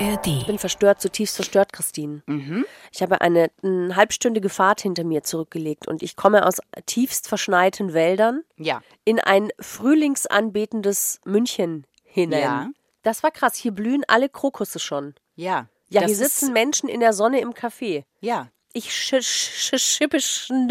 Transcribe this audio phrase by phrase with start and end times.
[0.00, 0.26] ARD.
[0.28, 2.22] Ich bin verstört, zutiefst verstört, Christine.
[2.26, 2.64] Mhm.
[2.92, 7.92] Ich habe eine, eine halbstündige Fahrt hinter mir zurückgelegt und ich komme aus tiefst verschneiten
[7.94, 8.80] Wäldern Ja.
[9.04, 12.40] in ein frühlingsanbetendes München hinein.
[12.40, 12.68] Ja.
[13.02, 13.56] Das war krass.
[13.56, 15.14] Hier blühen alle Krokusse schon.
[15.34, 15.68] Ja.
[15.90, 18.04] Ja, Das hier sitzen Menschen in der Sonne im Café.
[18.20, 18.48] ja.
[18.78, 20.18] Ich sch sch schippe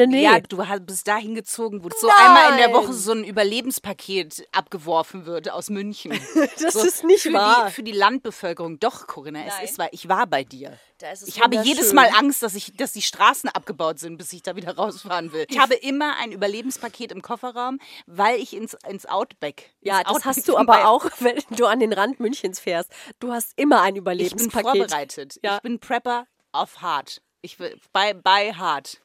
[0.08, 0.24] nee.
[0.24, 5.26] Ja, du bist da hingezogen, wo so einmal in der Woche so ein Überlebenspaket abgeworfen
[5.26, 6.14] wird aus München.
[6.62, 7.66] Das so ist nicht für wahr.
[7.68, 8.80] Die, für die Landbevölkerung.
[8.80, 9.66] Doch, Corinna, es Nein.
[9.66, 9.90] ist wahr.
[9.92, 10.80] Ich war bei dir.
[11.02, 14.42] Es Ich habe jedes Mal Angst, dass, ich, dass die Straßen abgebaut sind, bis ich
[14.42, 15.46] da wieder rausfahren will.
[15.50, 19.76] Ich habe immer ein Überlebenspaket im Kofferraum, weil ich ins, ins Outback.
[19.82, 22.90] Ja, ins das Outback hast du aber auch, wenn du an den Rand Münchens fährst.
[23.20, 24.64] Du hast immer ein Ich bin Überlebenspaket.
[24.64, 25.40] vorbereitet.
[25.44, 25.58] Ja.
[25.58, 27.22] Ich bin Prepper auf Hard.
[27.42, 29.00] Ich will bei, bei Hard.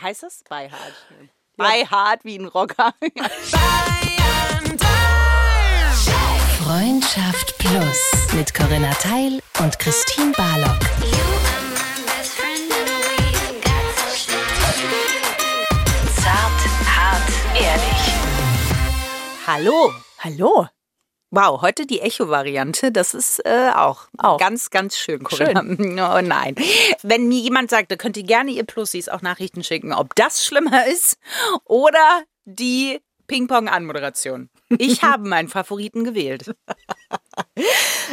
[0.00, 0.44] Heißt das?
[0.48, 0.94] Bei Hard.
[1.56, 2.94] Bei Hard wie ein Rocker.
[6.62, 10.80] Freundschaft Plus mit Corinna Teil und Christine Barlock.
[16.16, 18.14] Zart, hart, ehrlich.
[19.46, 19.92] Hallo.
[20.20, 20.68] Hallo.
[21.36, 24.38] Wow, heute die Echo-Variante, das ist äh, auch, Auch.
[24.38, 25.64] ganz, ganz schön, Corinna.
[26.16, 26.54] Oh nein.
[27.02, 30.44] Wenn mir jemand sagt, da könnt ihr gerne ihr Plussis auch Nachrichten schicken, ob das
[30.44, 31.18] schlimmer ist
[31.64, 34.48] oder die Ping-Pong-Anmoderation.
[34.78, 36.54] Ich habe meinen Favoriten gewählt.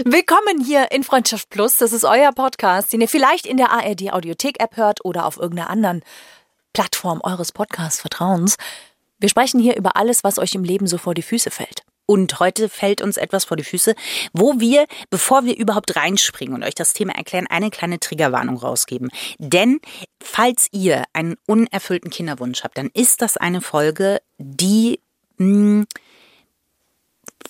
[0.03, 1.77] Willkommen hier in Freundschaft Plus.
[1.77, 5.37] Das ist euer Podcast, den ihr vielleicht in der ARD Audiothek App hört oder auf
[5.37, 6.01] irgendeiner anderen
[6.73, 8.55] Plattform eures Podcasts Vertrauens.
[9.19, 11.83] Wir sprechen hier über alles, was euch im Leben so vor die Füße fällt.
[12.11, 13.95] Und heute fällt uns etwas vor die Füße,
[14.33, 19.09] wo wir, bevor wir überhaupt reinspringen und euch das Thema erklären, eine kleine Triggerwarnung rausgeben.
[19.39, 19.79] Denn
[20.21, 24.99] falls ihr einen unerfüllten Kinderwunsch habt, dann ist das eine Folge, die
[25.37, 25.85] mh,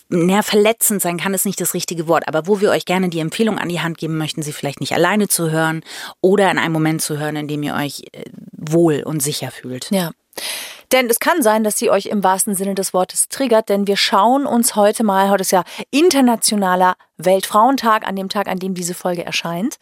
[0.09, 3.19] na, verletzend sein kann, ist nicht das richtige Wort, aber wo wir euch gerne die
[3.19, 5.81] Empfehlung an die Hand geben möchten, sie vielleicht nicht alleine zu hören
[6.21, 9.89] oder in einem Moment zu hören, in dem ihr euch äh, wohl und sicher fühlt.
[9.89, 10.11] Ja.
[10.91, 13.95] Denn es kann sein, dass sie euch im wahrsten Sinne des Wortes triggert, denn wir
[13.95, 18.93] schauen uns heute mal, heute ist ja internationaler Weltfrauentag, an dem Tag, an dem diese
[18.93, 19.77] Folge erscheint.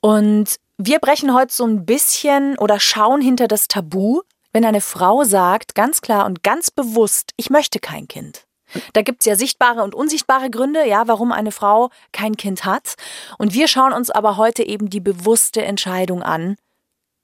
[0.00, 4.22] Und wir brechen heute so ein bisschen oder schauen hinter das Tabu,
[4.52, 8.46] wenn eine Frau sagt, ganz klar und ganz bewusst, ich möchte kein Kind.
[8.92, 12.94] Da gibt's ja sichtbare und unsichtbare Gründe, ja, warum eine Frau kein Kind hat.
[13.38, 16.56] Und wir schauen uns aber heute eben die bewusste Entscheidung an,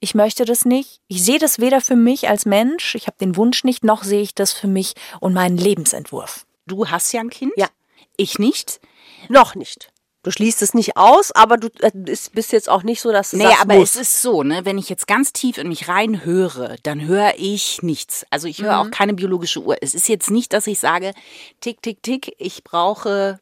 [0.05, 1.01] ich möchte das nicht.
[1.09, 4.21] Ich sehe das weder für mich als Mensch, ich habe den Wunsch nicht, noch sehe
[4.23, 6.45] ich das für mich und meinen Lebensentwurf.
[6.67, 7.53] Du hast ja ein Kind?
[7.57, 7.69] Ja.
[8.17, 8.81] Ich nicht.
[9.29, 9.91] Noch nicht.
[10.23, 13.31] Du schließt es nicht aus, aber du äh, ist- bist jetzt auch nicht so, dass
[13.33, 13.95] du Naja, sagst, aber muss.
[13.95, 17.35] es ist so, ne, wenn ich jetzt ganz tief in mich rein höre, dann höre
[17.37, 18.25] ich nichts.
[18.31, 19.77] Also ich höre auch keine biologische Uhr.
[19.83, 21.13] Es ist jetzt nicht, dass ich sage,
[21.61, 23.41] tick, tick, tick, ich brauche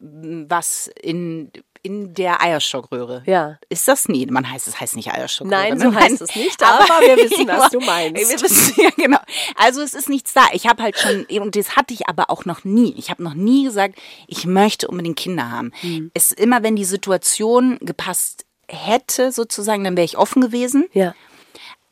[0.00, 1.50] was in,
[1.86, 3.22] in der Eierstockröhre.
[3.26, 3.58] Ja.
[3.68, 4.08] Ist das?
[4.08, 5.62] Nee, man heißt, es heißt nicht Eierstockröhre.
[5.62, 5.80] Nein, ne?
[5.80, 8.28] so heißt es nicht, aber wir wissen, was du meinst.
[8.28, 9.20] Wir wissen, ja, genau.
[9.54, 10.46] Also es ist nichts da.
[10.52, 12.92] Ich habe halt schon, und das hatte ich aber auch noch nie.
[12.98, 13.94] Ich habe noch nie gesagt,
[14.26, 15.70] ich möchte unbedingt Kinder haben.
[15.80, 16.10] Hm.
[16.12, 20.88] Es ist immer, wenn die Situation gepasst hätte, sozusagen, dann wäre ich offen gewesen.
[20.92, 21.14] Ja.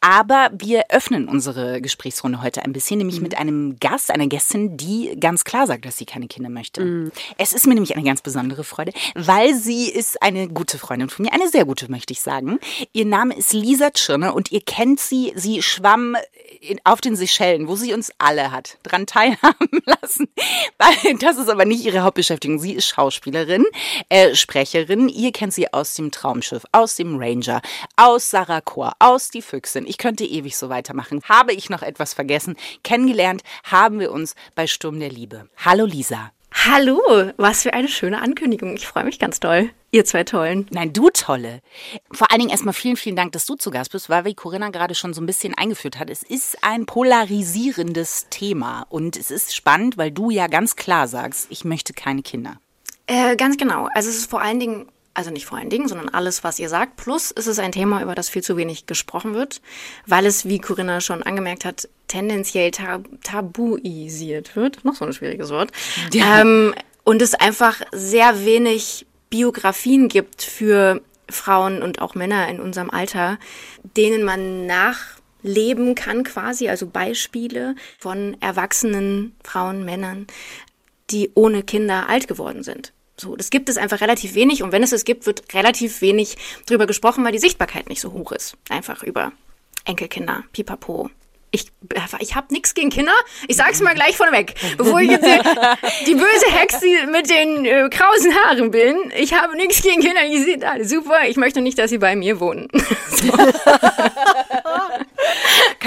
[0.07, 3.07] Aber wir öffnen unsere Gesprächsrunde heute ein bisschen, Mhm.
[3.07, 6.83] nämlich mit einem Gast, einer Gästin, die ganz klar sagt, dass sie keine Kinder möchte.
[6.85, 7.11] Mhm.
[7.39, 11.25] Es ist mir nämlich eine ganz besondere Freude, weil sie ist eine gute Freundin von
[11.25, 12.59] mir, eine sehr gute, möchte ich sagen.
[12.93, 16.19] Ihr Name ist Lisa Tschirner und ihr kennt sie, sie schwamm
[16.61, 20.29] in, auf den Seychellen, wo sie uns alle hat dran teilhaben lassen.
[20.77, 22.59] Weil Das ist aber nicht ihre Hauptbeschäftigung.
[22.59, 23.65] Sie ist Schauspielerin,
[24.11, 25.09] äh, Sprecherin.
[25.09, 27.63] Ihr kennt sie aus dem Traumschiff, aus dem Ranger,
[27.97, 29.87] aus Sarah Chor, aus Die Füchsin.
[29.87, 31.21] Ich könnte ewig so weitermachen.
[31.29, 32.57] Habe ich noch etwas vergessen?
[32.83, 35.49] Kennengelernt haben wir uns bei Sturm der Liebe.
[35.65, 36.31] Hallo Lisa.
[36.67, 36.99] Hallo,
[37.37, 38.77] was für eine schöne Ankündigung.
[38.77, 39.71] Ich freue mich ganz doll.
[39.91, 40.67] Ihr zwei Tollen.
[40.71, 41.61] Nein, du tolle.
[42.11, 44.71] Vor allen Dingen erstmal vielen, vielen Dank, dass du zu Gast bist, weil wie Corinna
[44.71, 49.55] gerade schon so ein bisschen eingeführt hat, es ist ein polarisierendes Thema und es ist
[49.55, 52.59] spannend, weil du ja ganz klar sagst, ich möchte keine Kinder.
[53.07, 53.89] Äh, ganz genau.
[53.95, 56.69] Also es ist vor allen Dingen, also nicht vor allen Dingen, sondern alles, was ihr
[56.69, 56.97] sagt.
[56.97, 59.63] Plus ist es ein Thema, über das viel zu wenig gesprochen wird,
[60.07, 64.85] weil es, wie Corinna schon angemerkt hat, tendenziell tab tabuisiert wird.
[64.85, 65.71] Noch so ein schwieriges Wort.
[66.15, 66.75] Ähm,
[67.05, 73.39] und es einfach sehr wenig Biografien gibt für Frauen und auch Männer in unserem Alter,
[73.97, 80.27] denen man nachleben kann quasi, also Beispiele von erwachsenen Frauen, Männern,
[81.11, 82.93] die ohne Kinder alt geworden sind.
[83.17, 86.37] So, das gibt es einfach relativ wenig und wenn es es gibt, wird relativ wenig
[86.67, 88.57] drüber gesprochen, weil die Sichtbarkeit nicht so hoch ist.
[88.69, 89.33] Einfach über
[89.85, 91.11] Enkelkinder, Pipapo,
[91.55, 91.71] ich,
[92.19, 93.13] ich habe nichts gegen Kinder.
[93.47, 94.55] Ich sag's mal gleich vorneweg.
[94.77, 95.25] Bevor ich jetzt
[96.07, 98.97] die böse Hexe mit den äh, krausen Haaren bin.
[99.17, 100.21] Ich habe nichts gegen Kinder.
[100.29, 101.21] Die sind alle super.
[101.29, 102.69] Ich möchte nicht, dass sie bei mir wohnen.
[103.15, 103.33] So.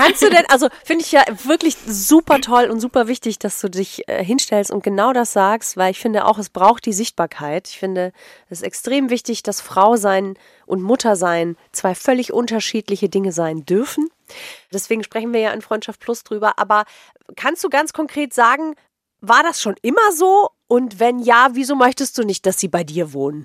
[0.08, 3.70] Kannst du denn, also finde ich ja wirklich super toll und super wichtig, dass du
[3.70, 7.68] dich äh, hinstellst und genau das sagst, weil ich finde auch, es braucht die Sichtbarkeit.
[7.68, 8.14] Ich finde
[8.50, 13.66] es ist extrem wichtig, dass Frau sein und Mutter sein zwei völlig unterschiedliche Dinge sein
[13.66, 14.10] dürfen.
[14.72, 16.58] Deswegen sprechen wir ja in Freundschaft Plus drüber.
[16.58, 16.86] Aber
[17.36, 18.76] kannst du ganz konkret sagen,
[19.20, 20.50] war das schon immer so?
[20.68, 23.44] Und wenn ja, wieso möchtest du nicht, dass sie bei dir wohnen?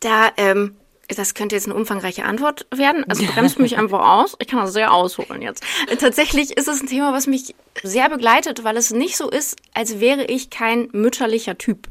[0.00, 0.76] Da, ähm,
[1.08, 3.04] das könnte jetzt eine umfangreiche Antwort werden.
[3.08, 4.36] Also bremst mich einfach aus.
[4.38, 5.64] Ich kann das sehr ausholen jetzt.
[5.98, 10.00] Tatsächlich ist es ein Thema, was mich sehr begleitet, weil es nicht so ist, als
[10.00, 11.88] wäre ich kein mütterlicher Typ.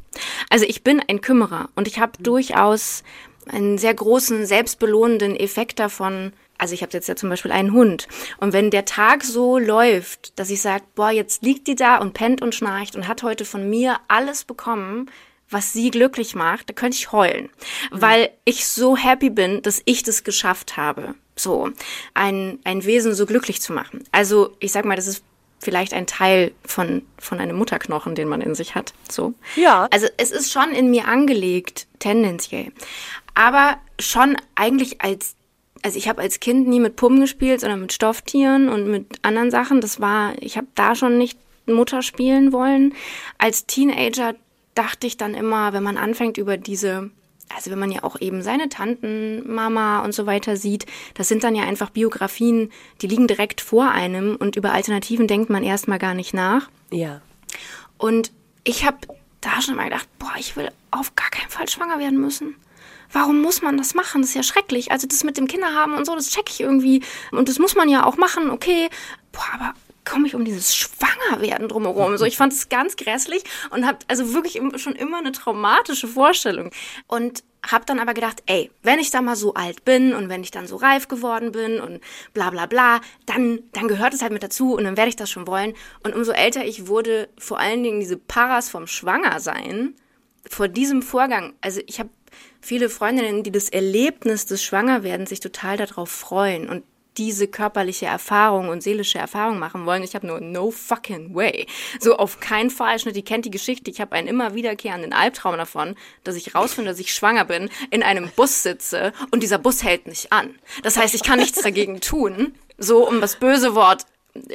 [0.50, 3.04] Also ich bin ein Kümmerer und ich habe durchaus
[3.48, 6.34] einen sehr großen selbstbelohnenden Effekt davon.
[6.58, 8.08] Also ich habe jetzt ja zum Beispiel einen Hund.
[8.38, 12.14] Und wenn der Tag so läuft, dass ich sage, boah, jetzt liegt die da und
[12.14, 15.10] pennt und schnarcht und hat heute von mir alles bekommen,
[15.54, 17.50] was sie glücklich macht, da könnte ich heulen,
[17.92, 18.02] mhm.
[18.02, 21.70] weil ich so happy bin, dass ich das geschafft habe, so
[22.14, 24.04] ein, ein Wesen so glücklich zu machen.
[24.12, 25.24] Also ich sag mal, das ist
[25.60, 28.94] vielleicht ein Teil von, von einem Mutterknochen, den man in sich hat.
[29.10, 29.34] So.
[29.56, 29.88] Ja.
[29.92, 32.72] Also es ist schon in mir angelegt, tendenziell.
[33.34, 35.36] Aber schon eigentlich als,
[35.82, 39.52] also ich habe als Kind nie mit Puppen gespielt, sondern mit Stofftieren und mit anderen
[39.52, 39.82] Sachen.
[39.82, 42.94] Das war, ich habe da schon nicht Mutter spielen wollen.
[43.38, 44.36] Als Teenager
[44.76, 47.12] dachte ich dann immer, wenn man anfängt über diese,
[47.56, 51.44] also wenn man ja auch eben seine Tanten, Mama und so weiter sieht, das sind
[51.44, 52.72] dann ja einfach Biografien,
[53.02, 56.70] die liegen direkt vor einem und über Alternativen denkt man erstmal gar nicht nach.
[56.92, 57.22] Ja.
[57.98, 58.32] Und
[58.64, 58.98] ich habe
[59.42, 62.56] da schon mal gedacht, boah, ich will auf gar keinen Fall schwanger werden müssen.
[63.12, 64.22] Warum muss man das machen?
[64.22, 64.92] Das ist ja schrecklich.
[64.92, 67.04] Also das mit dem Kinderhaben und so, das check ich irgendwie.
[67.32, 68.90] Und das muss man ja auch machen, okay.
[69.32, 69.74] Boah, aber
[70.06, 72.18] komme ich um dieses Schwangerwerden drumherum.
[72.18, 76.72] So, ich fand es ganz grässlich und habe also wirklich schon immer eine traumatische Vorstellung.
[77.08, 80.44] Und habe dann aber gedacht, ey, wenn ich da mal so alt bin und wenn
[80.44, 82.02] ich dann so reif geworden bin und
[82.34, 85.30] bla bla bla, dann, dann gehört es halt mit dazu und dann werde ich das
[85.30, 85.74] schon wollen.
[86.04, 89.96] Und umso älter ich wurde, vor allen Dingen diese Paras vom Schwangersein,
[90.50, 92.10] vor diesem Vorgang, also ich habe
[92.60, 96.84] viele Freundinnen, die das Erlebnis des Schwangerwerdens sich total darauf freuen und
[97.18, 100.04] diese körperliche Erfahrung und seelische Erfahrung machen wollen.
[100.04, 101.68] Ich habe nur no fucking way.
[102.00, 103.00] So auf keinen Fall.
[103.00, 103.92] Schnitt, die kennt die Geschichte.
[103.92, 108.04] Ich habe einen immer wiederkehrenden Albtraum davon, dass ich rausfinde, dass ich schwanger bin, in
[108.04, 110.56] einem Bus sitze und dieser Bus hält nicht an.
[110.84, 112.54] Das heißt, ich kann nichts dagegen tun.
[112.78, 114.06] So, um das böse Wort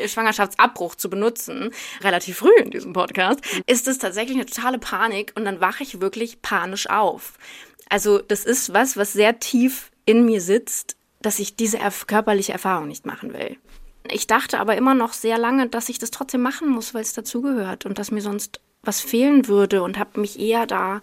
[0.06, 1.70] Schwangerschaftsabbruch zu benutzen,
[2.00, 6.00] relativ früh in diesem Podcast, ist es tatsächlich eine totale Panik und dann wache ich
[6.00, 7.34] wirklich panisch auf.
[7.88, 12.88] Also das ist was, was sehr tief in mir sitzt dass ich diese körperliche Erfahrung
[12.88, 13.56] nicht machen will.
[14.10, 17.12] Ich dachte aber immer noch sehr lange, dass ich das trotzdem machen muss, weil es
[17.12, 21.02] dazugehört und dass mir sonst was fehlen würde und habe mich eher da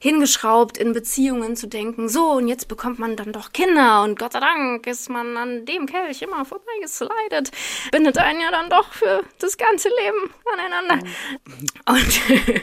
[0.00, 4.32] hingeschraubt, in Beziehungen zu denken, so und jetzt bekommt man dann doch Kinder und Gott
[4.32, 7.52] sei Dank ist man an dem Kelch immer vorbeigeslidet,
[7.92, 11.08] bindet einen ja dann doch für das ganze Leben aneinander.
[11.88, 12.20] Und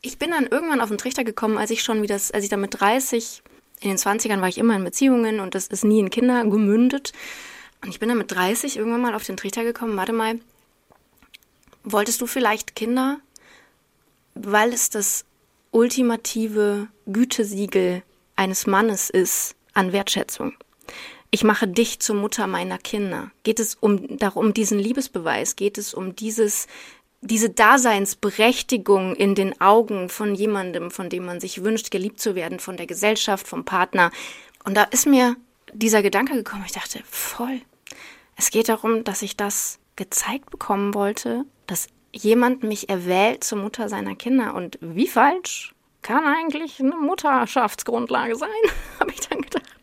[0.00, 2.50] ich bin dann irgendwann auf den Trichter gekommen, als ich schon wie das, als ich
[2.50, 3.42] dann mit 30
[3.80, 7.12] in den 20ern war ich immer in Beziehungen und das ist nie in Kinder gemündet.
[7.82, 10.40] Und ich bin dann mit 30 irgendwann mal auf den Trichter gekommen, warte mal,
[11.84, 13.18] wolltest du vielleicht Kinder,
[14.34, 15.24] weil es das
[15.70, 18.02] ultimative Gütesiegel
[18.36, 20.54] eines Mannes ist an Wertschätzung?
[21.30, 23.30] Ich mache dich zur Mutter meiner Kinder.
[23.42, 25.56] Geht es um, darum, diesen Liebesbeweis?
[25.56, 26.66] Geht es um dieses
[27.20, 32.60] diese Daseinsberechtigung in den Augen von jemandem, von dem man sich wünscht, geliebt zu werden,
[32.60, 34.10] von der Gesellschaft, vom Partner.
[34.64, 35.36] Und da ist mir
[35.72, 36.64] dieser Gedanke gekommen.
[36.66, 37.60] Ich dachte, voll.
[38.36, 43.88] Es geht darum, dass ich das gezeigt bekommen wollte, dass jemand mich erwählt zur Mutter
[43.88, 44.54] seiner Kinder.
[44.54, 48.48] Und wie falsch kann eigentlich eine Mutterschaftsgrundlage sein,
[49.00, 49.77] habe ich dann gedacht.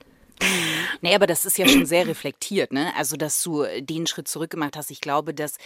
[1.02, 2.94] Nee, aber das ist ja schon sehr reflektiert, ne?
[2.98, 4.92] Also, dass du den Schritt zurückgemacht hast.
[4.92, 5.58] Ich glaube, dass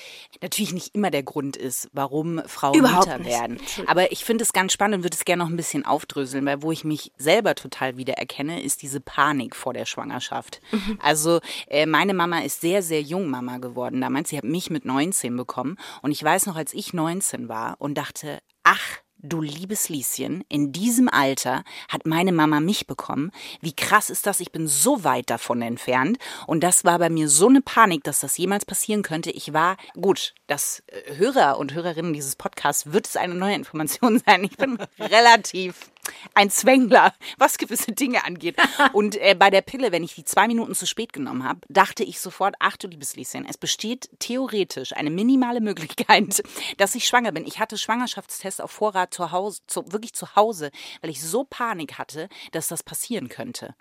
[0.41, 3.29] natürlich nicht immer der Grund ist, warum Frauen Überhaupt Mütter nicht.
[3.29, 3.59] werden.
[3.87, 6.61] Aber ich finde es ganz spannend und würde es gerne noch ein bisschen aufdröseln, weil
[6.61, 10.61] wo ich mich selber total wiedererkenne, ist diese Panik vor der Schwangerschaft.
[10.71, 10.99] Mhm.
[11.01, 14.29] Also, äh, meine Mama ist sehr, sehr jung Mama geworden damals.
[14.29, 15.77] Sie hat mich mit 19 bekommen.
[16.01, 20.71] Und ich weiß noch, als ich 19 war und dachte, ach, Du liebes Lieschen, in
[20.71, 23.31] diesem Alter hat meine Mama mich bekommen.
[23.59, 24.39] Wie krass ist das?
[24.39, 26.17] Ich bin so weit davon entfernt.
[26.47, 29.29] Und das war bei mir so eine Panik, dass das jemals passieren könnte.
[29.29, 34.19] Ich war, gut, das äh, Hörer und Hörerinnen dieses Podcasts wird es eine neue Information
[34.25, 34.45] sein.
[34.45, 35.91] Ich bin relativ
[36.33, 38.55] ein Zwängler, was gewisse Dinge angeht.
[38.93, 42.03] Und äh, bei der Pille, wenn ich die zwei Minuten zu spät genommen habe, dachte
[42.03, 46.43] ich sofort, ach du liebes Lieschen, es besteht theoretisch eine minimale Möglichkeit,
[46.77, 47.45] dass ich schwanger bin.
[47.45, 51.97] Ich hatte Schwangerschaftstests auf Vorrat zu Hause, zu, wirklich zu Hause, weil ich so Panik
[51.97, 53.75] hatte, dass das passieren könnte.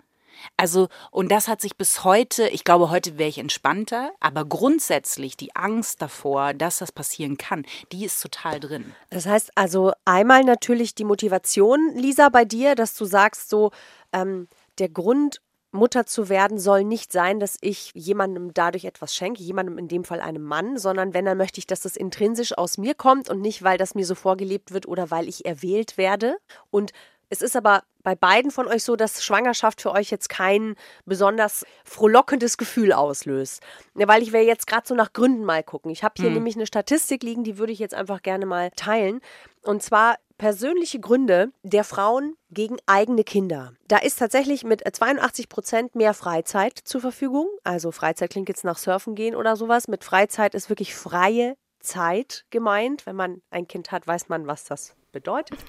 [0.57, 5.37] Also, und das hat sich bis heute, ich glaube, heute wäre ich entspannter, aber grundsätzlich
[5.37, 8.93] die Angst davor, dass das passieren kann, die ist total drin.
[9.09, 13.71] Das heißt also einmal natürlich die Motivation, Lisa, bei dir, dass du sagst, so,
[14.13, 14.47] ähm,
[14.79, 15.41] der Grund,
[15.71, 20.03] Mutter zu werden soll nicht sein, dass ich jemandem dadurch etwas schenke, jemandem in dem
[20.03, 23.41] Fall einem Mann, sondern wenn, dann möchte ich, dass das intrinsisch aus mir kommt und
[23.41, 26.37] nicht, weil das mir so vorgelebt wird oder weil ich erwählt werde.
[26.71, 26.91] Und
[27.29, 31.65] es ist aber bei beiden von euch so, dass Schwangerschaft für euch jetzt kein besonders
[31.83, 33.61] frohlockendes Gefühl auslöst.
[33.93, 35.91] Weil ich will jetzt gerade so nach Gründen mal gucken.
[35.91, 36.35] Ich habe hier hm.
[36.35, 39.21] nämlich eine Statistik liegen, die würde ich jetzt einfach gerne mal teilen.
[39.61, 43.73] Und zwar persönliche Gründe der Frauen gegen eigene Kinder.
[43.87, 47.47] Da ist tatsächlich mit 82 Prozent mehr Freizeit zur Verfügung.
[47.63, 49.87] Also Freizeit klingt jetzt nach Surfen gehen oder sowas.
[49.87, 53.05] Mit Freizeit ist wirklich freie Zeit gemeint.
[53.05, 55.59] Wenn man ein Kind hat, weiß man, was das bedeutet.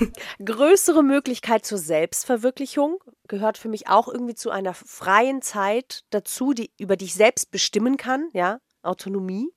[0.44, 6.72] Größere Möglichkeit zur Selbstverwirklichung gehört für mich auch irgendwie zu einer freien Zeit dazu, die,
[6.78, 9.52] über die ich selbst bestimmen kann, ja, Autonomie.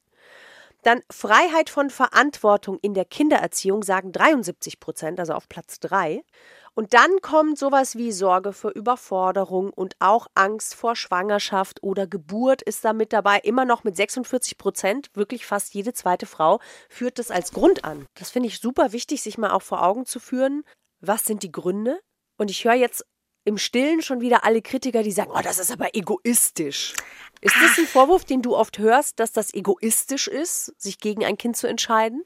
[0.83, 6.23] Dann Freiheit von Verantwortung in der Kindererziehung sagen 73 Prozent, also auf Platz 3.
[6.75, 12.63] Und dann kommt sowas wie Sorge für Überforderung und auch Angst vor Schwangerschaft oder Geburt
[12.63, 13.39] ist da mit dabei.
[13.39, 18.08] Immer noch mit 46 Prozent, wirklich fast jede zweite Frau führt das als Grund an.
[18.15, 20.63] Das finde ich super wichtig, sich mal auch vor Augen zu führen.
[21.00, 22.00] Was sind die Gründe?
[22.38, 23.06] Und ich höre jetzt
[23.46, 26.94] im Stillen schon wieder alle Kritiker, die sagen, oh, das ist aber egoistisch.
[27.42, 31.38] Ist das ein Vorwurf, den du oft hörst, dass das egoistisch ist, sich gegen ein
[31.38, 32.24] Kind zu entscheiden?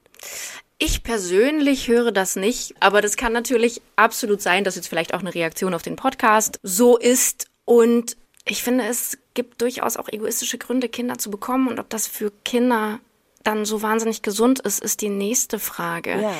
[0.80, 5.20] Ich persönlich höre das nicht, aber das kann natürlich absolut sein, dass jetzt vielleicht auch
[5.20, 7.46] eine Reaktion auf den Podcast so ist.
[7.64, 11.66] Und ich finde, es gibt durchaus auch egoistische Gründe, Kinder zu bekommen.
[11.66, 13.00] Und ob das für Kinder
[13.42, 16.22] dann so wahnsinnig gesund ist, ist die nächste Frage.
[16.22, 16.34] Ja.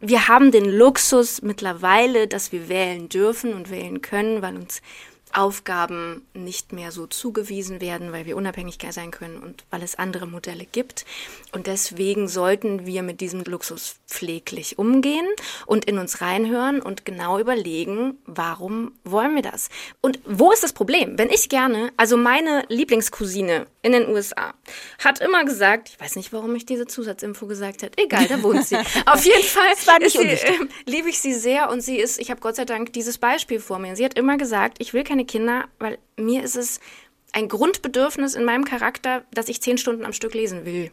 [0.00, 4.80] Wir haben den Luxus mittlerweile, dass wir wählen dürfen und wählen können, weil uns
[5.32, 10.26] Aufgaben nicht mehr so zugewiesen werden, weil wir unabhängig sein können und weil es andere
[10.26, 11.04] Modelle gibt.
[11.52, 15.26] Und deswegen sollten wir mit diesem Luxus pfleglich umgehen
[15.66, 19.68] und in uns reinhören und genau überlegen, warum wollen wir das?
[20.00, 21.18] Und wo ist das Problem?
[21.18, 24.54] Wenn ich gerne, also meine Lieblingscousine in den USA
[24.98, 28.66] hat immer gesagt, ich weiß nicht, warum ich diese Zusatzinfo gesagt habe, egal, da wohnt
[28.66, 28.76] sie.
[29.06, 29.76] Auf jeden Fall
[30.08, 33.18] sie, äh, liebe ich sie sehr und sie ist, ich habe Gott sei Dank dieses
[33.18, 33.96] Beispiel vor mir.
[33.96, 36.78] Sie hat immer gesagt, ich will keine Kinder, weil mir ist es
[37.32, 40.92] ein Grundbedürfnis in meinem Charakter, dass ich zehn Stunden am Stück lesen will.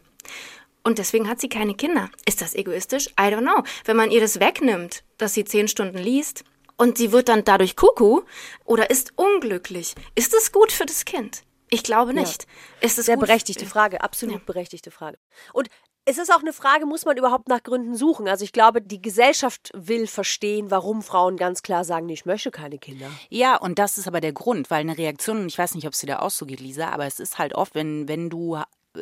[0.82, 2.10] Und deswegen hat sie keine Kinder.
[2.26, 3.08] Ist das egoistisch?
[3.08, 3.62] I don't know.
[3.84, 6.44] Wenn man ihr das wegnimmt, dass sie zehn Stunden liest
[6.76, 8.26] und sie wird dann dadurch Kuckuck
[8.64, 11.42] oder ist unglücklich, ist das gut für das Kind?
[11.70, 12.44] Ich glaube nicht.
[12.80, 12.86] Ja.
[12.86, 14.42] Ist es Sehr berechtigte Frage, absolut ja.
[14.44, 15.18] berechtigte Frage.
[15.52, 15.68] Und
[16.06, 18.28] es ist auch eine Frage, muss man überhaupt nach Gründen suchen?
[18.28, 22.78] Also ich glaube, die Gesellschaft will verstehen, warum Frauen ganz klar sagen, ich möchte keine
[22.78, 23.06] Kinder.
[23.30, 25.94] Ja, und das ist aber der Grund, weil eine Reaktion, und ich weiß nicht, ob
[25.94, 28.58] es dir da auch so geht, Lisa, aber es ist halt oft, wenn, wenn du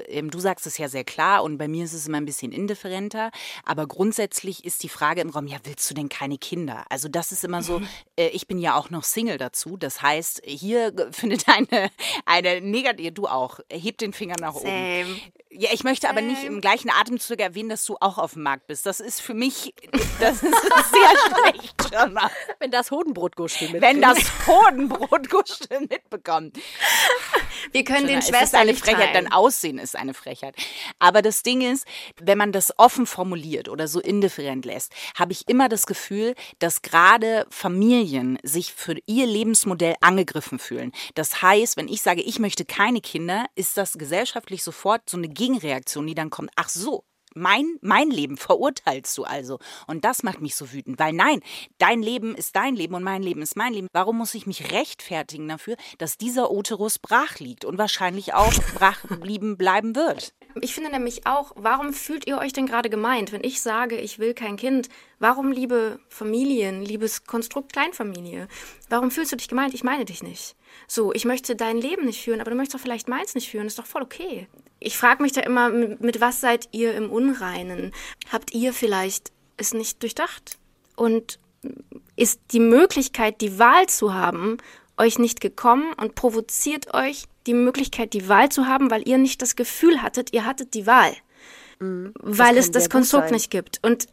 [0.09, 2.53] ähm, du sagst es ja sehr klar und bei mir ist es immer ein bisschen
[2.53, 3.31] indifferenter.
[3.65, 6.85] Aber grundsätzlich ist die Frage im Raum, ja, willst du denn keine Kinder?
[6.89, 7.81] Also das ist immer so,
[8.17, 9.77] äh, ich bin ja auch noch Single dazu.
[9.77, 11.91] Das heißt, hier findet eine,
[12.27, 15.05] eine negative, du auch, heb den Finger nach Same.
[15.05, 15.21] oben.
[15.55, 18.67] Ja, ich möchte aber nicht im gleichen Atemzug erwähnen, dass du auch auf dem Markt
[18.69, 18.87] bist.
[18.87, 19.75] Das ist für mich,
[20.19, 22.31] das ist sehr schlecht, schon mal.
[22.59, 23.95] Wenn das Hodenbrotgustel mitbekommt.
[23.95, 26.59] Wenn das Hodenbrotgustel mitbekommt.
[27.71, 30.55] Wir können den Schwestern eine Frechheit, dann Aussehen ist eine Frechheit.
[30.99, 31.87] Aber das Ding ist,
[32.21, 36.83] wenn man das offen formuliert oder so indifferent lässt, habe ich immer das Gefühl, dass
[36.83, 40.93] gerade Familien sich für ihr Lebensmodell angegriffen fühlen.
[41.15, 45.29] Das heißt, wenn ich sage, ich möchte keine Kinder, ist das gesellschaftlich sofort so eine
[45.29, 49.59] Gegenreaktion, die dann kommt, ach so, mein, mein Leben verurteilst du also.
[49.87, 51.41] Und das macht mich so wütend, weil nein,
[51.79, 53.89] dein Leben ist dein Leben und mein Leben ist mein Leben.
[53.93, 59.05] Warum muss ich mich rechtfertigen dafür, dass dieser Uterus brach liegt und wahrscheinlich auch brach
[59.23, 60.35] lieben bleiben wird?
[60.61, 64.19] Ich finde nämlich auch, warum fühlt ihr euch denn gerade gemeint, wenn ich sage, ich
[64.19, 64.89] will kein Kind?
[65.19, 68.49] Warum, liebe Familien, liebes Konstrukt Kleinfamilie,
[68.89, 69.73] warum fühlst du dich gemeint?
[69.73, 70.57] Ich meine dich nicht.
[70.87, 73.67] So, ich möchte dein Leben nicht führen, aber du möchtest doch vielleicht meins nicht führen,
[73.67, 74.49] ist doch voll okay.
[74.79, 77.93] Ich frage mich da immer, mit, was seid ihr im Unreinen?
[78.31, 80.59] Habt ihr vielleicht es nicht durchdacht?
[80.97, 81.39] Und
[82.17, 84.59] ist die Möglichkeit, die Wahl zu haben,
[84.99, 89.43] euch nicht gekommen und provoziert euch die Möglichkeit, die Wahl zu haben, weil ihr nicht
[89.43, 91.15] das Gefühl hattet, ihr hattet die Wahl.
[91.81, 93.35] weil das es das Konstrukt sein.
[93.35, 93.81] nicht gibt.
[93.83, 94.07] Und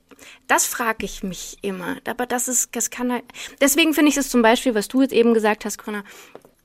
[0.48, 1.98] das frage ich mich immer.
[2.08, 3.22] Aber das ist, das kann.
[3.62, 6.04] Deswegen finde ich es zum Beispiel, was du jetzt eben gesagt hast, Corinna,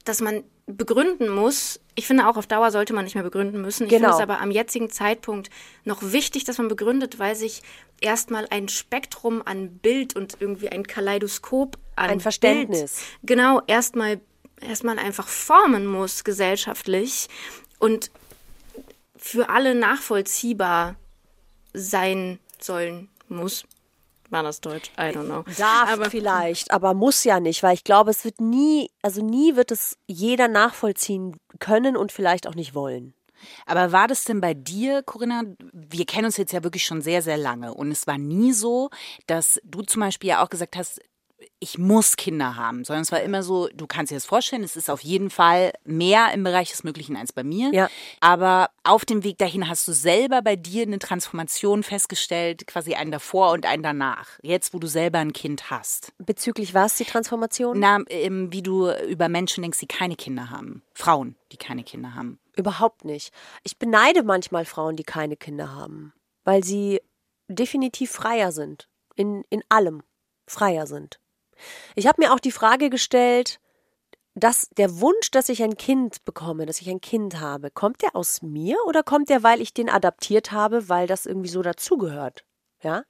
[0.04, 1.80] dass man begründen muss.
[1.94, 3.84] Ich finde auch auf Dauer sollte man nicht mehr begründen müssen.
[3.84, 4.16] Ich finde Genau.
[4.16, 5.50] es aber am jetzigen Zeitpunkt
[5.84, 7.62] noch wichtig, dass man begründet, weil sich
[8.00, 12.94] erstmal ein Spektrum an Bild und irgendwie ein Kaleidoskop an Ein Verständnis.
[12.96, 14.20] Bild, genau, erstmal
[14.60, 17.28] erstmal einfach formen muss gesellschaftlich
[17.78, 18.10] und
[19.16, 20.96] für alle nachvollziehbar
[21.72, 23.64] sein sollen muss.
[24.34, 24.90] War das Deutsch?
[24.98, 25.44] I don't know.
[25.56, 29.54] Darf Aber- vielleicht, aber muss ja nicht, weil ich glaube, es wird nie, also nie
[29.54, 33.14] wird es jeder nachvollziehen können und vielleicht auch nicht wollen.
[33.66, 35.42] Aber war das denn bei dir, Corinna?
[35.72, 37.74] Wir kennen uns jetzt ja wirklich schon sehr, sehr lange.
[37.74, 38.90] Und es war nie so,
[39.26, 41.00] dass du zum Beispiel ja auch gesagt hast,
[41.58, 44.76] ich muss Kinder haben, sondern es war immer so, du kannst dir das vorstellen, es
[44.76, 47.72] ist auf jeden Fall mehr im Bereich des Möglichen als bei mir.
[47.72, 47.88] Ja.
[48.20, 53.10] Aber auf dem Weg dahin hast du selber bei dir eine Transformation festgestellt, quasi einen
[53.10, 54.38] davor und einen danach.
[54.42, 56.12] Jetzt, wo du selber ein Kind hast.
[56.18, 57.78] Bezüglich was, die Transformation?
[57.78, 60.82] Na, ähm, wie du über Menschen denkst, die keine Kinder haben.
[60.94, 62.38] Frauen, die keine Kinder haben.
[62.56, 63.32] Überhaupt nicht.
[63.62, 66.12] Ich beneide manchmal Frauen, die keine Kinder haben,
[66.44, 67.00] weil sie
[67.48, 68.88] definitiv freier sind.
[69.16, 70.02] In, in allem
[70.46, 71.20] freier sind.
[71.94, 73.60] Ich habe mir auch die Frage gestellt,
[74.34, 78.16] dass der Wunsch, dass ich ein Kind bekomme, dass ich ein Kind habe, kommt der
[78.16, 82.44] aus mir oder kommt der, weil ich den adaptiert habe, weil das irgendwie so dazugehört?
[82.82, 83.04] Ja?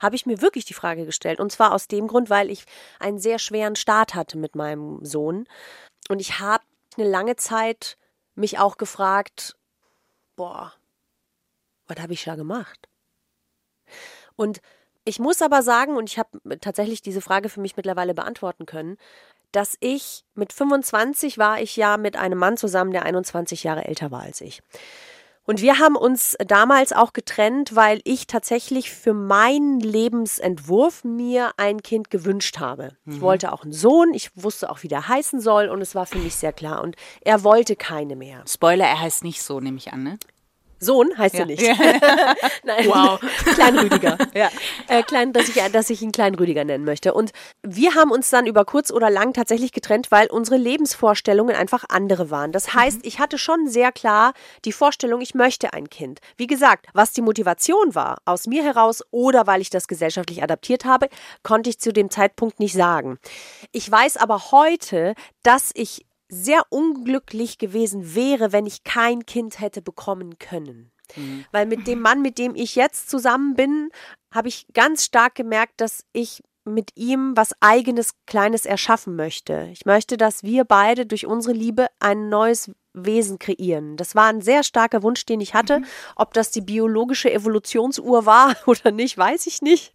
[0.00, 1.40] Habe ich mir wirklich die Frage gestellt.
[1.40, 2.64] Und zwar aus dem Grund, weil ich
[3.00, 5.48] einen sehr schweren Start hatte mit meinem Sohn.
[6.08, 6.64] Und ich habe
[6.96, 7.96] eine lange Zeit
[8.34, 9.56] mich auch gefragt,
[10.36, 10.74] boah,
[11.86, 12.88] was habe ich da gemacht?
[14.36, 14.60] Und
[15.06, 18.98] ich muss aber sagen, und ich habe tatsächlich diese Frage für mich mittlerweile beantworten können,
[19.52, 24.10] dass ich mit 25 war ich ja mit einem Mann zusammen, der 21 Jahre älter
[24.10, 24.62] war als ich.
[25.44, 31.82] Und wir haben uns damals auch getrennt, weil ich tatsächlich für meinen Lebensentwurf mir ein
[31.82, 32.96] Kind gewünscht habe.
[33.06, 36.06] Ich wollte auch einen Sohn, ich wusste auch, wie der heißen soll und es war
[36.06, 36.82] für mich sehr klar.
[36.82, 38.42] Und er wollte keine mehr.
[38.48, 40.18] Spoiler, er heißt nicht so, nehme ich an, ne?
[40.78, 41.62] Sohn heißt er nicht.
[42.64, 42.86] Nein.
[42.86, 43.20] Wow.
[43.54, 44.18] Klein Rüdiger.
[44.34, 44.50] ja.
[44.88, 47.14] Äh, klein, dass ich, dass ich ihn Klein Rüdiger nennen möchte.
[47.14, 51.84] Und wir haben uns dann über kurz oder lang tatsächlich getrennt, weil unsere Lebensvorstellungen einfach
[51.88, 52.52] andere waren.
[52.52, 54.32] Das heißt, ich hatte schon sehr klar
[54.64, 56.20] die Vorstellung, ich möchte ein Kind.
[56.36, 60.84] Wie gesagt, was die Motivation war, aus mir heraus oder weil ich das gesellschaftlich adaptiert
[60.84, 61.08] habe,
[61.42, 63.18] konnte ich zu dem Zeitpunkt nicht sagen.
[63.72, 69.82] Ich weiß aber heute, dass ich sehr unglücklich gewesen wäre, wenn ich kein Kind hätte
[69.82, 70.92] bekommen können.
[71.52, 73.90] Weil mit dem Mann, mit dem ich jetzt zusammen bin,
[74.32, 79.68] habe ich ganz stark gemerkt, dass ich mit ihm was eigenes Kleines erschaffen möchte.
[79.72, 83.96] Ich möchte, dass wir beide durch unsere Liebe ein neues Wesen kreieren.
[83.96, 85.82] Das war ein sehr starker Wunsch, den ich hatte.
[86.16, 89.92] Ob das die biologische Evolutionsuhr war oder nicht, weiß ich nicht.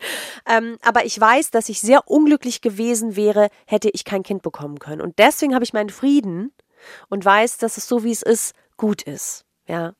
[0.47, 4.79] Ähm, aber ich weiß, dass ich sehr unglücklich gewesen wäre, hätte ich kein Kind bekommen
[4.79, 5.01] können.
[5.01, 6.53] Und deswegen habe ich meinen Frieden
[7.09, 9.45] und weiß, dass es so, wie es ist, gut ist.
[9.67, 9.93] Ja.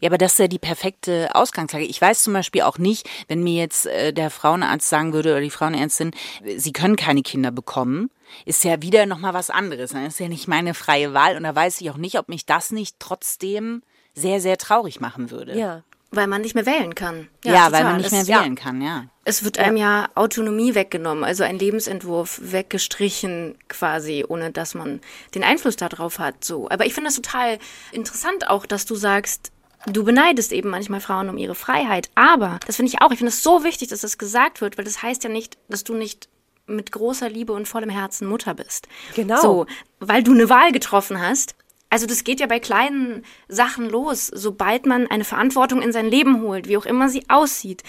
[0.00, 1.84] Ja, aber das ist ja die perfekte Ausgangslage.
[1.84, 5.40] Ich weiß zum Beispiel auch nicht, wenn mir jetzt äh, der Frauenarzt sagen würde oder
[5.40, 6.12] die Frauenärztin,
[6.44, 8.10] äh, sie können keine Kinder bekommen,
[8.44, 9.92] ist ja wieder nochmal was anderes.
[9.92, 12.46] Das ist ja nicht meine freie Wahl und da weiß ich auch nicht, ob mich
[12.46, 13.82] das nicht trotzdem
[14.14, 15.58] sehr, sehr traurig machen würde.
[15.58, 15.82] Ja.
[16.10, 17.26] Weil man nicht mehr wählen kann.
[17.44, 17.84] Ja, weil total.
[17.84, 18.42] man nicht Es- mehr ja.
[18.42, 19.06] wählen kann, ja.
[19.24, 25.00] Es wird einem ja Autonomie weggenommen, also ein Lebensentwurf weggestrichen quasi, ohne dass man
[25.34, 26.44] den Einfluss darauf hat.
[26.44, 26.68] So.
[26.70, 27.58] Aber ich finde das total
[27.90, 29.50] interessant auch, dass du sagst,
[29.86, 32.10] du beneidest eben manchmal Frauen um ihre Freiheit.
[32.14, 34.84] Aber, das finde ich auch, ich finde es so wichtig, dass das gesagt wird, weil
[34.84, 36.28] das heißt ja nicht, dass du nicht
[36.66, 38.88] mit großer Liebe und vollem Herzen Mutter bist.
[39.14, 39.40] Genau.
[39.40, 39.66] So,
[40.00, 41.54] weil du eine Wahl getroffen hast.
[41.90, 44.26] Also das geht ja bei kleinen Sachen los.
[44.26, 47.82] Sobald man eine Verantwortung in sein Leben holt, wie auch immer sie aussieht,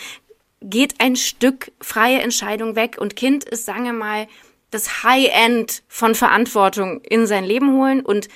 [0.62, 2.98] geht ein Stück freie Entscheidung weg.
[3.00, 4.28] Und Kind ist, sagen wir mal,
[4.72, 8.28] das High-End von Verantwortung in sein Leben holen und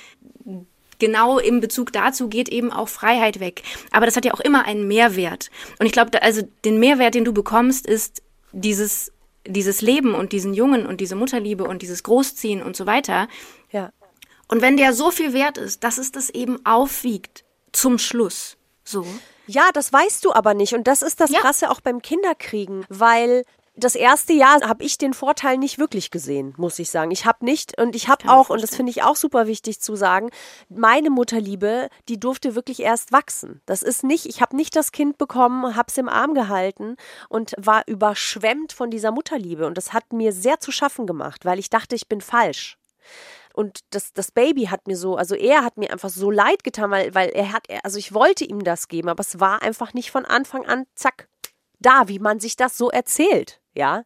[1.00, 3.64] genau im Bezug dazu geht eben auch Freiheit weg.
[3.92, 5.50] Aber das hat ja auch immer einen Mehrwert.
[5.80, 9.12] Und ich glaube, also den Mehrwert, den du bekommst, ist dieses,
[9.46, 13.28] dieses Leben und diesen Jungen und diese Mutterliebe und dieses Großziehen und so weiter.
[13.72, 13.92] Ja.
[14.48, 18.58] Und wenn der so viel wert ist, dass es das eben aufwiegt zum Schluss.
[18.84, 19.06] So.
[19.46, 20.74] Ja, das weißt du aber nicht.
[20.74, 21.40] Und das ist das Ja.
[21.40, 23.44] Krasse auch beim Kinderkriegen, weil
[23.80, 27.12] das erste Jahr habe ich den Vorteil nicht wirklich gesehen, muss ich sagen.
[27.12, 29.96] Ich habe nicht und ich habe auch, und das finde ich auch super wichtig zu
[29.96, 30.30] sagen,
[30.70, 33.62] meine Mutterliebe, die durfte wirklich erst wachsen.
[33.66, 36.96] Das ist nicht, ich habe nicht das Kind bekommen, habe es im Arm gehalten
[37.30, 39.66] und war überschwemmt von dieser Mutterliebe.
[39.66, 42.78] Und das hat mir sehr zu schaffen gemacht, weil ich dachte, ich bin falsch.
[43.54, 46.92] und das, das Baby hat mir so, also er hat mir einfach so leid getan,
[46.92, 50.12] weil, weil er hat, also ich wollte ihm das geben, aber es war einfach nicht
[50.12, 51.28] von Anfang an, zack,
[51.80, 54.04] da, wie man sich das so erzählt ja.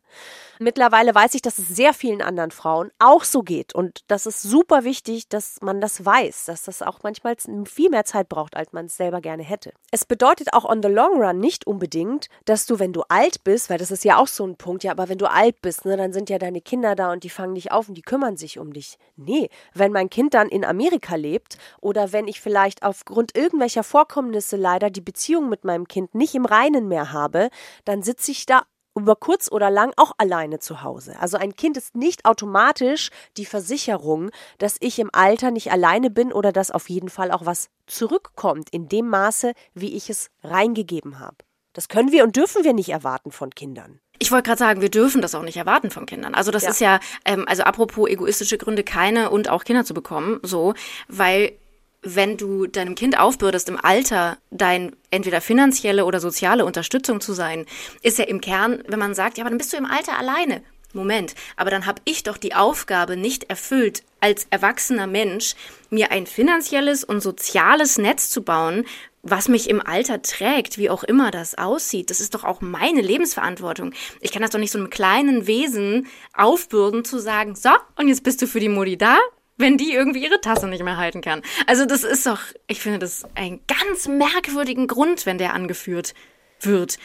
[0.60, 3.74] Mittlerweile weiß ich, dass es sehr vielen anderen Frauen auch so geht.
[3.74, 8.06] Und das ist super wichtig, dass man das weiß, dass das auch manchmal viel mehr
[8.06, 9.74] Zeit braucht, als man es selber gerne hätte.
[9.92, 13.70] Es bedeutet auch on the long run nicht unbedingt, dass du, wenn du alt bist,
[13.70, 15.98] weil das ist ja auch so ein Punkt, ja, aber wenn du alt bist, ne,
[15.98, 18.60] dann sind ja deine Kinder da und die fangen dich auf und die kümmern sich
[18.60, 18.98] um dich.
[19.16, 24.56] Nee, wenn mein Kind dann in Amerika lebt oder wenn ich vielleicht aufgrund irgendwelcher Vorkommnisse
[24.56, 27.50] leider die Beziehung mit meinem Kind nicht im Reinen mehr habe,
[27.86, 28.64] dann sitze ich da
[28.96, 31.16] über kurz oder lang auch alleine zu Hause.
[31.20, 36.32] Also ein Kind ist nicht automatisch die Versicherung, dass ich im Alter nicht alleine bin
[36.32, 41.20] oder dass auf jeden Fall auch was zurückkommt in dem Maße, wie ich es reingegeben
[41.20, 41.38] habe.
[41.74, 44.00] Das können wir und dürfen wir nicht erwarten von Kindern.
[44.20, 46.36] Ich wollte gerade sagen, wir dürfen das auch nicht erwarten von Kindern.
[46.36, 46.70] Also das ja.
[46.70, 50.76] ist ja, ähm, also apropos egoistische Gründe, keine und auch Kinder zu bekommen, so,
[51.08, 51.58] weil
[52.04, 57.66] wenn du deinem Kind aufbürdest, im Alter dein entweder finanzielle oder soziale Unterstützung zu sein,
[58.02, 60.62] ist ja im Kern, wenn man sagt, ja, aber dann bist du im Alter alleine.
[60.94, 65.56] Moment, aber dann habe ich doch die Aufgabe nicht erfüllt, als erwachsener Mensch
[65.90, 68.86] mir ein finanzielles und soziales Netz zu bauen,
[69.24, 72.10] was mich im Alter trägt, wie auch immer das aussieht.
[72.10, 73.94] Das ist doch auch meine Lebensverantwortung.
[74.20, 78.24] Ich kann das doch nicht so einem kleinen Wesen aufbürden zu sagen, so, und jetzt
[78.24, 79.18] bist du für die Modi da,
[79.58, 81.42] wenn die irgendwie ihre Tasse nicht mehr halten kann.
[81.68, 86.14] Also das ist doch, ich finde das einen ganz merkwürdigen Grund, wenn der angeführt
[86.60, 86.98] wird.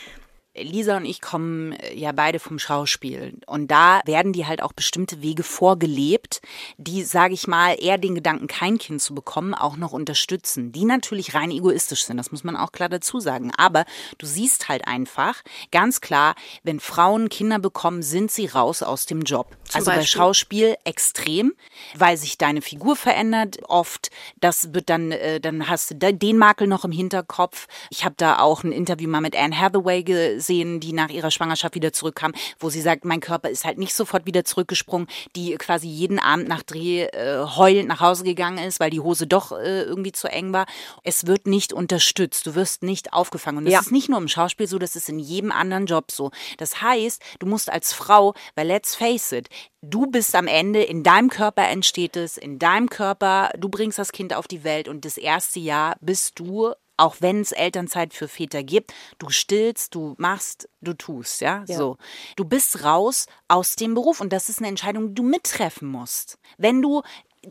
[0.63, 3.39] Lisa und ich kommen äh, ja beide vom Schauspiel.
[3.47, 6.41] Und da werden die halt auch bestimmte Wege vorgelebt,
[6.77, 10.73] die, sage ich mal, eher den Gedanken, kein Kind zu bekommen, auch noch unterstützen.
[10.73, 13.53] Die natürlich rein egoistisch sind, das muss man auch klar dazu sagen.
[13.57, 13.85] Aber
[14.19, 19.23] du siehst halt einfach ganz klar, wenn Frauen Kinder bekommen, sind sie raus aus dem
[19.23, 19.57] Job.
[19.65, 20.03] Zum also Beispiel?
[20.03, 21.55] bei Schauspiel extrem,
[21.95, 23.59] weil sich deine Figur verändert.
[23.69, 27.69] Oft, das wird dann, äh, dann hast du den Makel noch im Hinterkopf.
[27.91, 31.31] Ich habe da auch ein Interview mal mit Anne Hathaway gesehen gesehen, die nach ihrer
[31.31, 35.07] Schwangerschaft wieder zurückkam, wo sie sagt, mein Körper ist halt nicht sofort wieder zurückgesprungen,
[35.37, 39.27] die quasi jeden Abend nach Dreh äh, heulend nach Hause gegangen ist, weil die Hose
[39.27, 40.65] doch äh, irgendwie zu eng war.
[41.05, 43.59] Es wird nicht unterstützt, du wirst nicht aufgefangen.
[43.59, 43.81] Und das ja.
[43.81, 46.31] ist nicht nur im Schauspiel so, das ist in jedem anderen Job so.
[46.57, 49.49] Das heißt, du musst als Frau, weil let's face it,
[49.83, 54.13] du bist am Ende, in deinem Körper entsteht es, in deinem Körper, du bringst das
[54.13, 58.29] Kind auf die Welt und das erste Jahr bist du auch wenn es Elternzeit für
[58.29, 61.65] Väter gibt, du stillst, du machst, du tust, ja?
[61.67, 61.77] ja?
[61.77, 61.97] So.
[62.37, 66.39] Du bist raus aus dem Beruf und das ist eine Entscheidung, die du mittreffen musst.
[66.59, 67.03] Wenn du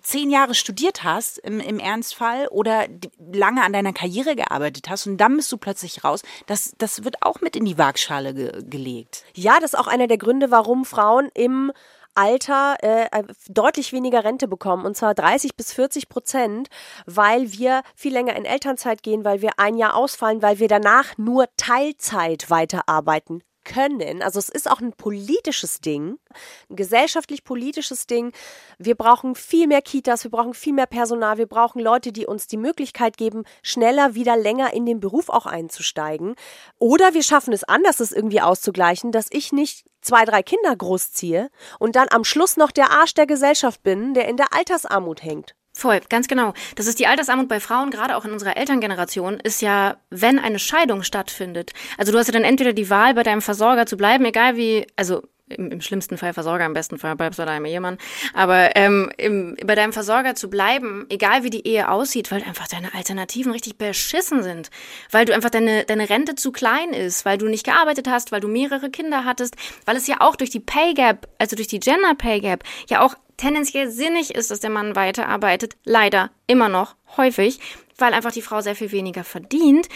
[0.02, 2.88] zehn Jahre studiert hast im, im Ernstfall oder
[3.32, 7.24] lange an deiner Karriere gearbeitet hast und dann bist du plötzlich raus, das, das wird
[7.24, 9.24] auch mit in die Waagschale ge gelegt.
[9.34, 11.72] Ja, das ist auch einer der Gründe, warum Frauen im
[12.18, 16.70] Alter äh, äh, deutlich weniger Rente bekommen, und zwar 30 bis 40 Prozent,
[17.06, 21.18] weil wir viel länger in Elternzeit gehen, weil wir ein Jahr ausfallen, weil wir danach
[21.18, 24.24] nur Teilzeit weiterarbeiten können.
[24.24, 26.18] Also es ist auch ein politisches Ding,
[26.70, 28.32] ein gesellschaftlich-politisches Ding.
[28.80, 32.48] Wir brauchen viel mehr Kitas, wir brauchen viel mehr Personal, wir brauchen Leute, die uns
[32.48, 36.36] die Möglichkeit geben, schneller wieder länger in den Beruf auch einzusteigen.
[36.80, 41.50] Oder wir schaffen es anders, es irgendwie auszugleichen, dass ich nicht zwei, drei Kinder großziehe
[41.80, 45.54] und dann am Schluss noch der Arsch der Gesellschaft bin, der in der Altersarmut hängt.
[45.78, 46.56] Voll, ganz genau.
[46.76, 50.58] Das ist die Altersarmut bei Frauen, gerade auch in unserer Elterngeneration, ist ja, wenn eine
[50.58, 51.72] Scheidung stattfindet.
[52.00, 54.88] Also du hast ja dann entweder die Wahl, bei deinem Versorger zu bleiben, egal wie,
[54.96, 57.98] also im, im schlimmsten Fall Versorger, im besten Fall bleibst du deinem Ehemann,
[58.34, 62.68] aber ähm, im, bei deinem Versorger zu bleiben, egal wie die Ehe aussieht, weil einfach
[62.68, 64.70] deine Alternativen richtig beschissen sind,
[65.12, 68.42] weil du einfach deine, deine Rente zu klein ist, weil du nicht gearbeitet hast, weil
[68.42, 69.56] du mehrere Kinder hattest,
[69.86, 73.02] weil es ja auch durch die Pay Gap, also durch die Gender Pay Gap, ja
[73.02, 75.78] auch tendenziell sinnig ist, dass der Mann weiterarbeitet.
[75.86, 77.60] Leider immer noch häufig,
[77.98, 79.88] weil einfach die Frau sehr viel weniger verdient.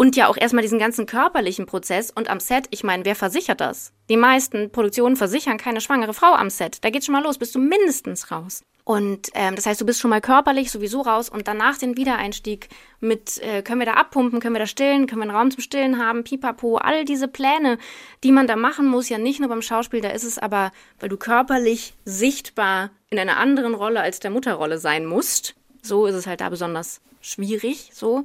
[0.00, 2.10] Und ja auch erstmal diesen ganzen körperlichen Prozess.
[2.10, 3.92] Und am Set, ich meine, wer versichert das?
[4.08, 6.82] Die meisten Produktionen versichern keine schwangere Frau am Set.
[6.82, 8.64] Da geht's schon mal los, bist du mindestens raus.
[8.84, 12.70] Und ähm, das heißt, du bist schon mal körperlich sowieso raus und danach den Wiedereinstieg
[13.00, 15.60] mit, äh, können wir da abpumpen, können wir da stillen, können wir einen Raum zum
[15.60, 17.76] Stillen haben, pipapo, all diese Pläne,
[18.24, 21.10] die man da machen muss, ja nicht nur beim Schauspiel, da ist es aber, weil
[21.10, 25.56] du körperlich sichtbar in einer anderen Rolle als der Mutterrolle sein musst.
[25.82, 28.24] So ist es halt da besonders schwierig, so.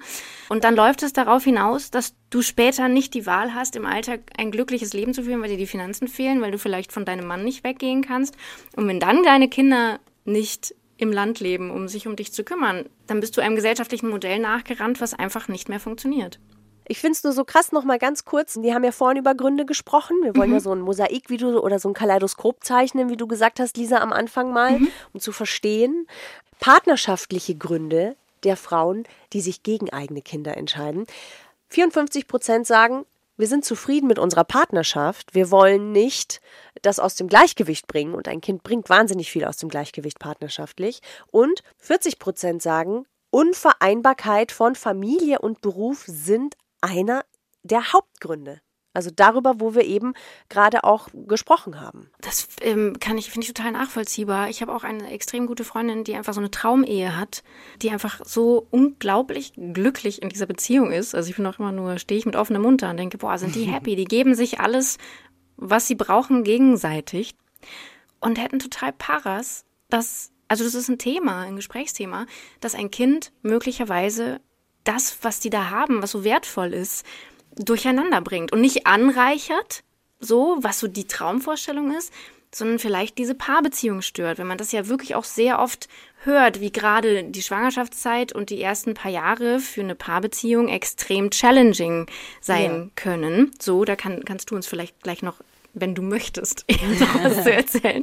[0.49, 4.21] Und dann läuft es darauf hinaus, dass du später nicht die Wahl hast, im Alltag
[4.37, 7.27] ein glückliches Leben zu führen, weil dir die Finanzen fehlen, weil du vielleicht von deinem
[7.27, 8.35] Mann nicht weggehen kannst.
[8.75, 12.85] Und wenn dann deine Kinder nicht im Land leben, um sich um dich zu kümmern,
[13.07, 16.39] dann bist du einem gesellschaftlichen Modell nachgerannt, was einfach nicht mehr funktioniert.
[16.87, 18.61] Ich finde es nur so krass, noch mal ganz kurz.
[18.61, 20.17] Wir haben ja vorhin über Gründe gesprochen.
[20.21, 23.25] Wir wollen ja so ein Mosaik, wie du oder so ein Kaleidoskop zeichnen, wie du
[23.25, 24.79] gesagt hast, Lisa, am Anfang mal,
[25.11, 26.07] um zu verstehen.
[26.59, 29.03] Partnerschaftliche Gründe der Frauen,
[29.33, 31.05] die sich gegen eigene Kinder entscheiden.
[31.69, 33.05] 54 Prozent sagen,
[33.37, 35.35] wir sind zufrieden mit unserer Partnerschaft.
[35.35, 36.39] Wir wollen nicht
[36.81, 38.13] das aus dem Gleichgewicht bringen.
[38.13, 41.01] Und ein Kind bringt wahnsinnig viel aus dem Gleichgewicht partnerschaftlich.
[41.31, 47.25] Und 40 Prozent sagen, Unvereinbarkeit von Familie und Beruf sind einer
[47.63, 48.61] der Hauptgründe.
[48.95, 50.13] Also darüber, wo wir eben
[50.49, 52.09] gerade auch gesprochen haben.
[52.21, 54.49] Das ähm, kann ich, finde ich total nachvollziehbar.
[54.49, 57.43] Ich habe auch eine extrem gute Freundin, die einfach so eine Traumehe hat,
[57.81, 61.13] die einfach so unglaublich glücklich in dieser Beziehung ist.
[61.13, 63.37] Also ich bin auch immer nur, stehe ich mit offenem Mund da und denke, boah,
[63.37, 63.95] sind die happy.
[63.95, 64.97] Die geben sich alles,
[65.57, 67.35] was sie brauchen, gegenseitig.
[68.21, 72.25] Und hätten total Paras, dass, also das ist ein Thema, ein Gesprächsthema,
[72.61, 74.39] dass ein Kind möglicherweise
[74.85, 77.05] das, was die da haben, was so wertvoll ist,
[77.55, 79.83] durcheinander bringt und nicht anreichert,
[80.19, 82.11] so, was so die Traumvorstellung ist,
[82.53, 84.37] sondern vielleicht diese Paarbeziehung stört.
[84.37, 85.89] Wenn man das ja wirklich auch sehr oft
[86.23, 92.07] hört, wie gerade die Schwangerschaftszeit und die ersten paar Jahre für eine Paarbeziehung extrem challenging
[92.39, 92.87] sein Ja.
[92.95, 93.51] können.
[93.61, 95.35] So, da kann, kannst du uns vielleicht gleich noch
[95.77, 96.65] wenn du möchtest,
[97.01, 98.01] noch was zu erzählen,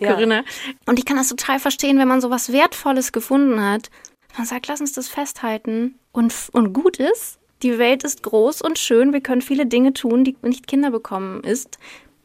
[0.00, 0.12] Ja.
[0.14, 0.42] Corinna.
[0.86, 3.90] Und ich kann das total verstehen, wenn man so was Wertvolles gefunden hat.
[4.36, 7.38] Man sagt, lass uns das festhalten und, und gut ist.
[7.62, 9.12] Die Welt ist groß und schön.
[9.12, 11.78] Wir können viele Dinge tun, die nicht Kinder bekommen ist.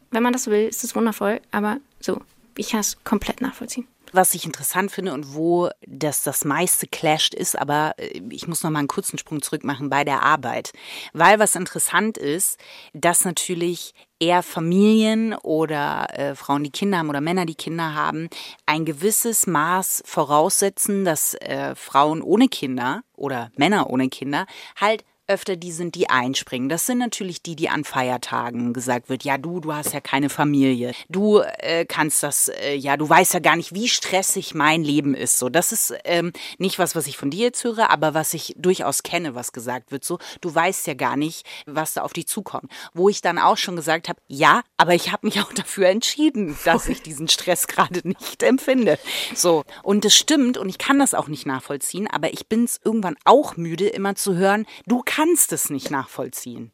[0.09, 1.41] Wenn man das will, ist es wundervoll.
[1.51, 2.21] Aber so,
[2.57, 3.87] ich kann es komplett nachvollziehen.
[4.13, 8.63] Was ich interessant finde und wo das das meiste clasht ist, aber äh, ich muss
[8.63, 10.71] noch mal einen kurzen Sprung zurück machen bei der Arbeit.
[11.11, 12.57] Weil was interessant ist,
[12.93, 18.29] dass natürlich eher Familien oder äh, Frauen, die Kinder haben oder Männer, die Kinder haben,
[18.65, 24.45] ein gewisses Maß voraussetzen, dass äh, Frauen ohne Kinder oder Männer ohne Kinder
[24.79, 26.69] halt öfter die sind, die einspringen.
[26.69, 30.29] Das sind natürlich die, die an Feiertagen gesagt wird, ja du, du hast ja keine
[30.29, 34.83] Familie, du äh, kannst das, äh, ja du weißt ja gar nicht, wie stressig mein
[34.83, 35.37] Leben ist.
[35.37, 38.55] So, das ist ähm, nicht was, was ich von dir jetzt höre, aber was ich
[38.57, 40.05] durchaus kenne, was gesagt wird.
[40.05, 42.71] So, du weißt ja gar nicht, was da auf dich zukommt.
[42.93, 46.57] Wo ich dann auch schon gesagt habe, ja, aber ich habe mich auch dafür entschieden,
[46.63, 48.97] dass ich diesen Stress gerade nicht empfinde.
[49.35, 52.79] So und das stimmt und ich kann das auch nicht nachvollziehen, aber ich bin es
[52.83, 55.16] irgendwann auch müde, immer zu hören, du kannst
[55.51, 56.71] es nicht nachvollziehen.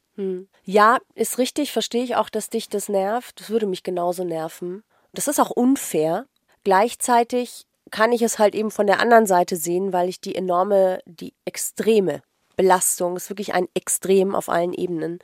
[0.64, 3.40] Ja, ist richtig, verstehe ich auch, dass dich das nervt.
[3.40, 4.84] Das würde mich genauso nerven.
[5.14, 6.26] Das ist auch unfair.
[6.64, 11.00] Gleichzeitig kann ich es halt eben von der anderen Seite sehen, weil ich die enorme,
[11.06, 12.22] die extreme
[12.56, 15.20] Belastung, ist wirklich ein Extrem auf allen Ebenen,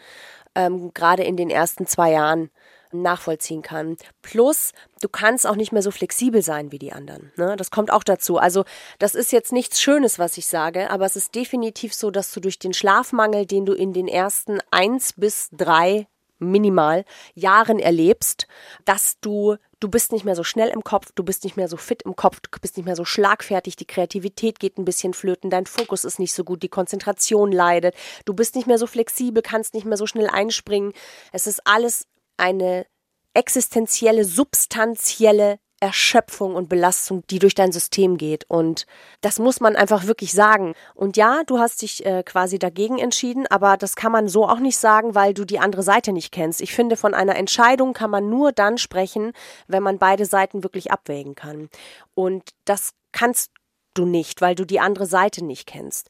[0.55, 2.49] ähm, gerade in den ersten zwei Jahren
[2.91, 3.97] nachvollziehen kann.
[4.21, 4.71] Plus,
[5.01, 7.31] du kannst auch nicht mehr so flexibel sein wie die anderen.
[7.35, 7.55] Ne?
[7.55, 8.37] Das kommt auch dazu.
[8.37, 8.65] Also,
[8.99, 12.39] das ist jetzt nichts Schönes, was ich sage, aber es ist definitiv so, dass du
[12.39, 16.07] durch den Schlafmangel, den du in den ersten eins bis drei
[16.39, 18.47] minimal Jahren erlebst,
[18.85, 21.77] dass du du bist nicht mehr so schnell im Kopf, du bist nicht mehr so
[21.77, 25.49] fit im Kopf, du bist nicht mehr so schlagfertig, die Kreativität geht ein bisschen flöten,
[25.49, 29.41] dein Fokus ist nicht so gut, die Konzentration leidet, du bist nicht mehr so flexibel,
[29.41, 30.93] kannst nicht mehr so schnell einspringen.
[31.31, 32.07] Es ist alles
[32.39, 32.85] eine
[33.33, 38.43] existenzielle, substanzielle Erschöpfung und Belastung, die durch dein System geht.
[38.49, 38.85] Und
[39.21, 40.73] das muss man einfach wirklich sagen.
[40.93, 44.59] Und ja, du hast dich äh, quasi dagegen entschieden, aber das kann man so auch
[44.59, 46.61] nicht sagen, weil du die andere Seite nicht kennst.
[46.61, 49.31] Ich finde, von einer Entscheidung kann man nur dann sprechen,
[49.67, 51.69] wenn man beide Seiten wirklich abwägen kann.
[52.13, 53.51] Und das kannst
[53.93, 56.09] du nicht, weil du die andere Seite nicht kennst.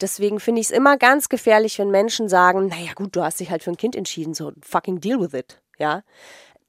[0.00, 3.50] Deswegen finde ich es immer ganz gefährlich, wenn Menschen sagen, naja gut, du hast dich
[3.50, 5.60] halt für ein Kind entschieden, so fucking deal with it.
[5.78, 6.02] Ja.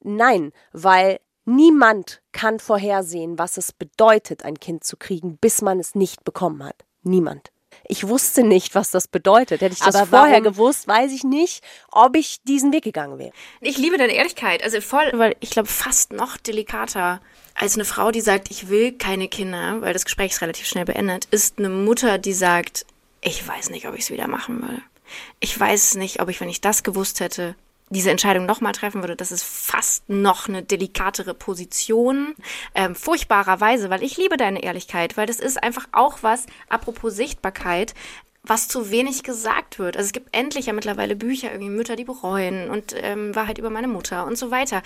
[0.02, 5.94] Nein, weil niemand kann vorhersehen, was es bedeutet, ein Kind zu kriegen, bis man es
[5.94, 6.84] nicht bekommen hat.
[7.02, 7.50] Niemand.
[7.88, 9.60] Ich wusste nicht, was das bedeutet.
[9.60, 13.32] Hätte ich das Aber vorher gewusst, weiß ich nicht, ob ich diesen Weg gegangen wäre.
[13.60, 17.20] Ich liebe deine Ehrlichkeit, also voll, weil ich glaube fast noch delikater
[17.54, 20.84] als eine Frau, die sagt, ich will keine Kinder, weil das Gespräch ist relativ schnell
[20.84, 22.86] beendet, ist eine Mutter, die sagt,
[23.22, 24.82] ich weiß nicht, ob ich es wieder machen würde.
[25.40, 27.54] Ich weiß nicht, ob ich, wenn ich das gewusst hätte,
[27.88, 32.34] diese Entscheidung nochmal treffen würde, das ist fast noch eine delikatere Position,
[32.74, 37.94] ähm, furchtbarerweise, weil ich liebe deine Ehrlichkeit, weil das ist einfach auch was, apropos Sichtbarkeit,
[38.42, 39.96] was zu wenig gesagt wird.
[39.96, 43.70] Also es gibt endlich ja mittlerweile Bücher, irgendwie Mütter, die bereuen und ähm, Wahrheit über
[43.70, 44.82] meine Mutter und so weiter,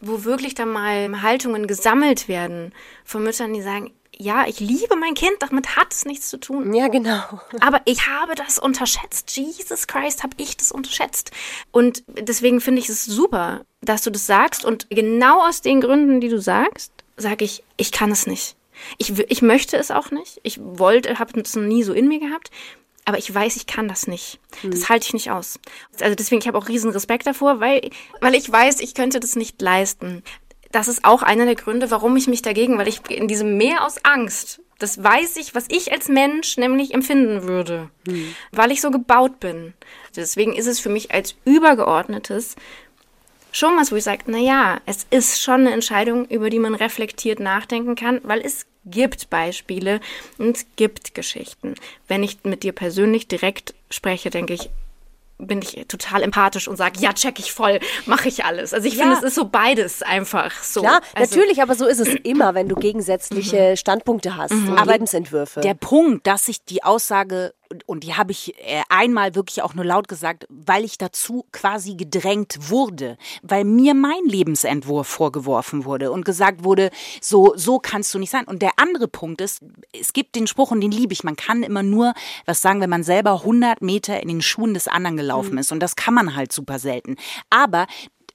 [0.00, 2.72] wo wirklich dann mal Haltungen gesammelt werden
[3.04, 6.74] von Müttern, die sagen, ja, ich liebe mein Kind, damit hat es nichts zu tun.
[6.74, 7.22] Ja, genau.
[7.60, 9.34] Aber ich habe das unterschätzt.
[9.34, 11.30] Jesus Christ, habe ich das unterschätzt.
[11.72, 14.64] Und deswegen finde ich es super, dass du das sagst.
[14.66, 18.56] Und genau aus den Gründen, die du sagst, sage ich, ich kann es nicht.
[18.98, 20.38] Ich, ich möchte es auch nicht.
[20.42, 22.50] Ich wollte, habe es nie so in mir gehabt.
[23.06, 24.38] aber ich weiß, ich kann das nicht.
[24.62, 25.58] Das halte ich nicht aus.
[25.98, 29.34] Also deswegen, ich habe auch riesen Respekt davor, weil, weil ich weiß, ich könnte das
[29.34, 30.22] nicht leisten.
[30.72, 33.84] Das ist auch einer der Gründe, warum ich mich dagegen, weil ich in diesem Meer
[33.84, 37.90] aus Angst, das weiß ich, was ich als Mensch nämlich empfinden würde,
[38.52, 39.74] weil ich so gebaut bin.
[40.16, 42.56] Deswegen ist es für mich als übergeordnetes
[43.52, 46.74] schon was, wo ich sage, na ja, es ist schon eine Entscheidung, über die man
[46.74, 50.00] reflektiert nachdenken kann, weil es gibt Beispiele
[50.38, 51.74] und es gibt Geschichten.
[52.08, 54.70] Wenn ich mit dir persönlich direkt spreche, denke ich,
[55.40, 58.72] bin ich total empathisch und sage, ja, check ich voll, mache ich alles.
[58.74, 59.02] Also ich Ja.
[59.04, 60.80] finde, es ist so beides einfach so.
[60.80, 65.60] Klar, also, natürlich, aber so ist es immer, wenn du gegensätzliche Standpunkte hast und Lebensentwürfe.
[65.60, 67.54] Der Punkt, dass ich die Aussage,
[67.86, 71.94] und die habe ich äh, einmal wirklich auch nur laut gesagt, weil ich dazu quasi
[71.94, 78.18] gedrängt wurde, weil mir mein Lebensentwurf vorgeworfen wurde und gesagt wurde, so, so kannst du
[78.18, 78.44] nicht sein.
[78.44, 79.62] Und der andere Punkt ist,
[79.98, 82.90] es gibt den Spruch und den liebe ich, man kann immer nur was sagen, wenn
[82.90, 85.70] man selber 100 Meter in den Schuhen des anderen gelaufen ist.
[85.70, 87.16] Und das kann man halt super selten.
[87.50, 87.86] Aber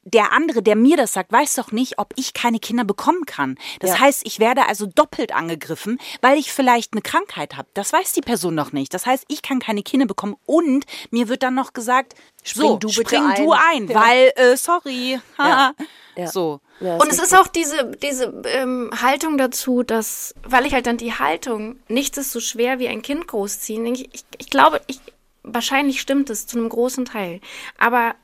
[0.05, 3.57] der andere, der mir das sagt, weiß doch nicht, ob ich keine Kinder bekommen kann.
[3.79, 3.99] Das Ja.
[4.01, 7.67] heißt, ich werde also doppelt angegriffen, weil ich vielleicht eine Krankheit habe.
[7.73, 8.93] Das weiß die Person noch nicht.
[8.93, 12.13] Das heißt, ich kann keine Kinder bekommen und mir wird dann noch gesagt,
[12.43, 13.89] Spring so, du bitte spring du ein.
[13.89, 15.19] ein, weil, äh, sorry.
[15.39, 15.73] Ja.
[16.15, 16.27] Ja.
[16.27, 16.61] So.
[16.79, 20.97] Ja, Und es ist auch diese, diese ähm, Haltung dazu, dass, weil ich halt dann
[20.97, 24.79] die Haltung, nichts ist so schwer wie ein Kind großziehen, denke ich, ich, ich glaube,
[24.87, 24.99] ich,
[25.43, 27.41] wahrscheinlich stimmt es zu einem großen Teil.
[27.77, 28.15] Aber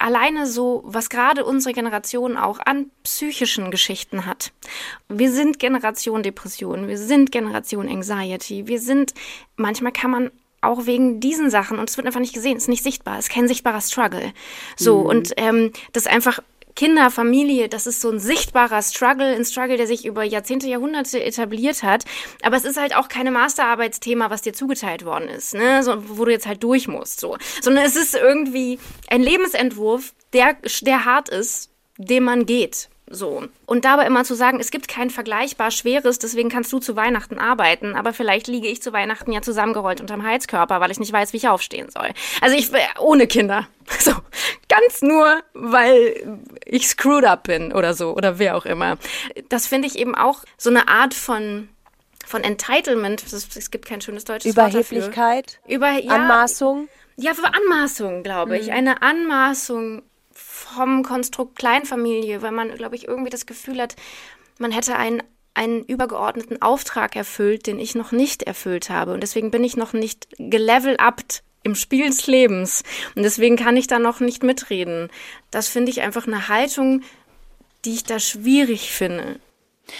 [0.00, 4.52] alleine so, was gerade unsere Generation auch an psychischen Geschichten hat.
[5.08, 9.12] Wir sind Generation Depression, wir sind Generation Anxiety, wir sind,
[9.56, 10.30] manchmal kann man
[10.62, 13.28] auch wegen diesen Sachen, und es wird einfach nicht gesehen, es ist nicht sichtbar, es
[13.28, 14.32] ist kein sichtbarer Struggle.
[14.76, 16.40] So, und ähm, das einfach
[16.80, 21.22] Kinder, Familie, das ist so ein sichtbarer Struggle, ein Struggle, der sich über Jahrzehnte, Jahrhunderte
[21.22, 22.06] etabliert hat.
[22.40, 25.82] Aber es ist halt auch keine Masterarbeitsthema, was dir zugeteilt worden ist, ne?
[25.82, 27.36] so, wo du jetzt halt durch musst, so.
[27.60, 32.88] Sondern es ist irgendwie ein Lebensentwurf, der, der hart ist, den man geht.
[33.12, 33.42] So.
[33.66, 37.40] Und dabei immer zu sagen, es gibt kein vergleichbar Schweres, deswegen kannst du zu Weihnachten
[37.40, 41.32] arbeiten, aber vielleicht liege ich zu Weihnachten ja zusammengerollt unterm Heizkörper, weil ich nicht weiß,
[41.32, 42.10] wie ich aufstehen soll.
[42.40, 42.70] Also ich,
[43.00, 43.66] ohne Kinder.
[43.98, 44.12] So.
[44.68, 48.98] Ganz nur, weil ich screwed up bin oder so, oder wer auch immer.
[49.48, 51.68] Das finde ich eben auch so eine Art von,
[52.24, 53.24] von Entitlement.
[53.32, 54.98] Es, gibt kein schönes deutsches Wort dafür.
[54.98, 56.88] Überheblichkeit, Über, ja, Anmaßung.
[57.16, 58.70] ja, für Anmaßung, glaube ich.
[58.70, 60.02] Eine Anmaßung
[60.74, 63.96] vom Konstrukt Kleinfamilie, weil man, glaube ich, irgendwie das Gefühl hat,
[64.58, 65.22] man hätte einen,
[65.54, 69.12] einen übergeordneten Auftrag erfüllt, den ich noch nicht erfüllt habe.
[69.12, 72.82] Und deswegen bin ich noch nicht gelevel upt im Spiel des Lebens.
[73.14, 75.10] Und deswegen kann ich da noch nicht mitreden.
[75.50, 77.02] Das finde ich einfach eine Haltung,
[77.84, 79.40] die ich da schwierig finde.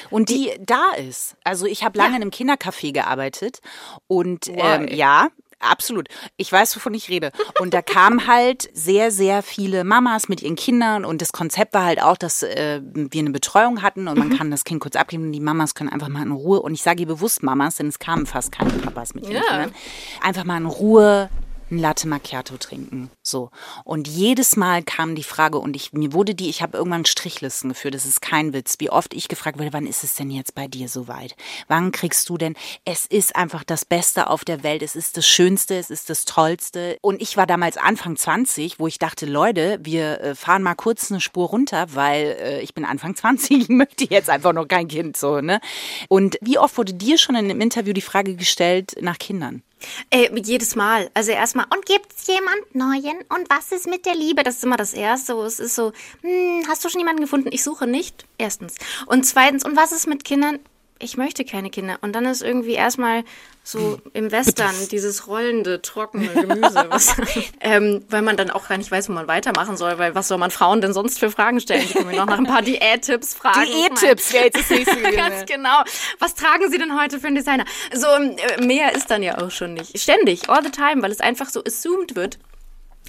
[0.08, 1.36] Und die da ist.
[1.42, 2.16] Also ich habe lange Ja.
[2.16, 3.60] in einem Kindercafé gearbeitet
[4.06, 5.28] und ähm, ja,
[5.60, 6.08] absolut.
[6.36, 7.30] Ich weiß, wovon ich rede.
[7.60, 11.84] Und da kamen halt sehr, sehr viele Mamas mit ihren Kindern und das Konzept war
[11.84, 15.24] halt auch, dass äh, wir eine Betreuung hatten und man kann das Kind kurz abgeben
[15.24, 17.88] und die Mamas können einfach mal in Ruhe und ich sage ihr bewusst Mamas, denn
[17.88, 19.42] es kamen fast keine Papas mit ihren Ja.
[19.42, 19.74] Kindern,
[20.22, 21.28] einfach mal in Ruhe
[21.70, 23.10] ein Latte Macchiato trinken.
[23.22, 23.50] So.
[23.84, 27.70] Und jedes Mal kam die Frage, und ich, mir wurde die, ich habe irgendwann Strichlisten
[27.70, 30.54] geführt, das ist kein Witz, wie oft ich gefragt wurde, wann ist es denn jetzt
[30.54, 31.36] bei dir soweit?
[31.68, 32.54] Wann kriegst du denn?
[32.84, 36.24] Es ist einfach das Beste auf der Welt, es ist das Schönste, es ist das
[36.24, 36.98] Tollste.
[37.02, 41.10] Und ich war damals Anfang 20, wo ich dachte, Leute, wir äh, fahren mal kurz
[41.10, 44.88] eine Spur runter, weil äh, ich bin Anfang 20, ich möchte jetzt einfach noch kein
[44.88, 45.60] Kind, so, ne?
[46.08, 49.62] Und wie oft wurde dir schon in einem Interview die Frage gestellt nach Kindern?
[50.10, 51.10] Äh, jedes Mal.
[51.14, 53.18] Also erstmal, und gibt's jemand Neuen?
[53.28, 54.42] Und was ist mit der Liebe?
[54.42, 55.34] Das ist immer das Erste.
[55.34, 57.50] Es ist so, hm, hast du schon jemanden gefunden?
[57.52, 58.26] Ich suche nicht.
[58.38, 58.74] Erstens.
[59.06, 60.58] Und zweitens, und was ist mit Kindern?
[61.02, 61.96] Ich möchte keine Kinder.
[62.02, 63.24] Und dann ist irgendwie erstmal
[63.64, 66.86] so im Western dieses rollende, trockene Gemüse.
[66.90, 67.14] Was,
[67.60, 70.36] ähm, weil man dann auch gar nicht weiß, wo man weitermachen soll, weil was soll
[70.36, 71.86] man Frauen denn sonst für Fragen stellen?
[71.88, 73.64] Die können mir noch nach ein paar Diät-Tipps fragen.
[73.64, 75.16] Diät-Tipps wäre jetzt das nächste gewesen.
[75.16, 75.82] Ganz genau.
[76.18, 77.64] Was tragen Sie denn heute für einen Designer?
[77.94, 79.98] So, äh, mehr ist dann ja auch schon nicht.
[79.98, 82.38] Ständig, all the time, weil es einfach so assumed wird,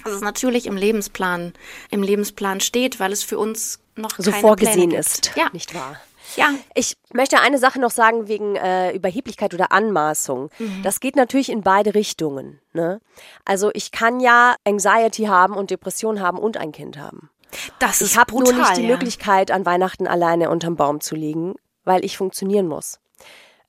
[0.02, 1.52] dass es natürlich im Lebensplan,
[1.90, 5.32] im Lebensplan steht, weil es für uns noch so vorgesehen ist.
[5.36, 6.00] Ja, Nicht wahr?
[6.36, 6.50] Ja.
[6.74, 10.50] Ich möchte eine Sache noch sagen wegen äh, Überheblichkeit oder Anmaßung.
[10.58, 10.82] Mhm.
[10.82, 12.60] Das geht natürlich in beide Richtungen.
[12.72, 13.00] Ne?
[13.44, 17.30] Also ich kann ja Anxiety haben und Depression haben und ein Kind haben.
[17.78, 18.88] Das ist Ich habe nur nicht die ja.
[18.88, 22.98] Möglichkeit, an Weihnachten alleine unterm Baum zu liegen, weil ich funktionieren muss.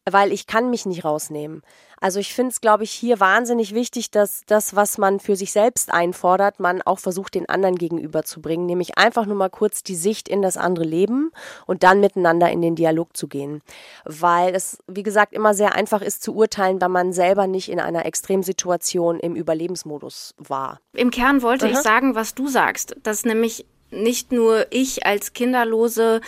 [0.09, 1.61] weil ich kann mich nicht rausnehmen.
[2.03, 5.53] Also ich finde es, glaube ich, hier wahnsinnig wichtig, dass das, was man für sich
[5.53, 10.27] selbst einfordert, man auch versucht, den anderen gegenüberzubringen, nämlich einfach nur mal kurz die Sicht
[10.27, 11.31] in das andere Leben
[11.65, 13.61] und dann miteinander in den Dialog zu gehen.
[14.03, 17.79] Weil es, wie gesagt, immer sehr einfach ist zu urteilen, weil man selber nicht in
[17.79, 20.81] einer Extremsituation im Überlebensmodus war.
[20.91, 26.21] Im Kern wollte ich sagen, was du sagst, dass nämlich nicht nur ich als Kinderlose,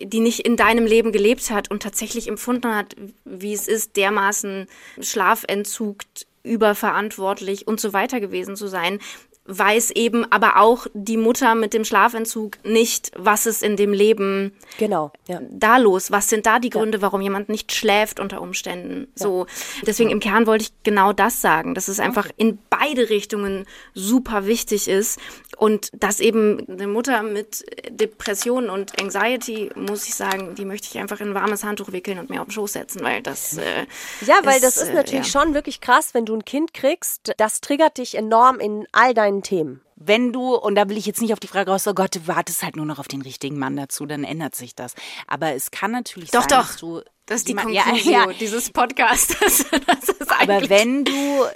[0.00, 2.94] die nicht in deinem Leben gelebt hat und tatsächlich empfunden hat,
[3.24, 4.66] wie es ist, dermaßen
[5.00, 6.02] Schlafentzug
[6.42, 8.98] überverantwortlich und so weiter gewesen zu sein,
[9.46, 14.52] weiß eben aber auch die Mutter mit dem Schlafentzug nicht, was ist in dem Leben
[14.78, 15.40] genau, ja.
[15.50, 17.02] da los, was sind da die Gründe, ja.
[17.02, 19.08] warum jemand nicht schläft unter Umständen.
[19.18, 19.24] Ja.
[19.24, 19.46] So,
[19.86, 24.46] deswegen im Kern wollte ich genau das sagen, dass es einfach in beide Richtungen super
[24.46, 25.20] wichtig ist
[25.58, 30.98] und dass eben eine Mutter mit Depressionen und Anxiety, muss ich sagen, die möchte ich
[30.98, 33.86] einfach in ein warmes Handtuch wickeln und mir auf den Schoß setzen, weil das äh,
[34.22, 37.34] ja, weil ist, das ist natürlich äh, schon wirklich krass, wenn du ein Kind kriegst,
[37.36, 39.80] das triggert dich enorm in all deinen deinen Themen.
[39.96, 42.26] Wenn du, und da will ich jetzt nicht auf die Frage raus, oh Gott, du
[42.26, 44.94] wartest halt nur noch auf den richtigen Mann dazu, dann ändert sich das.
[45.26, 46.66] Aber es kann natürlich doch, sein, doch.
[46.66, 47.00] dass du.
[47.26, 48.32] Das ist die Konklusion ja, ja.
[48.32, 49.34] dieses Podcasts.
[49.86, 51.12] Das ist Aber wenn du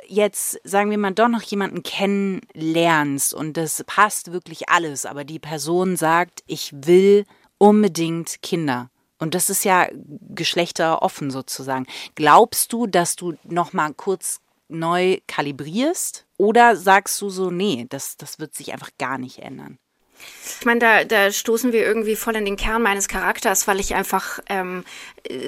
[0.06, 5.38] jetzt, sagen wir mal, doch noch jemanden kennenlernst und das passt wirklich alles, aber die
[5.38, 7.26] Person sagt, ich will
[7.58, 8.88] unbedingt Kinder.
[9.18, 11.86] Und das ist ja geschlechteroffen sozusagen.
[12.14, 16.27] Glaubst du, dass du noch mal kurz neu kalibrierst?
[16.38, 19.78] Oder sagst du so, nee, das, das wird sich einfach gar nicht ändern?
[20.58, 23.94] Ich meine, da, da stoßen wir irgendwie voll in den Kern meines Charakters, weil ich
[23.94, 24.84] einfach ähm,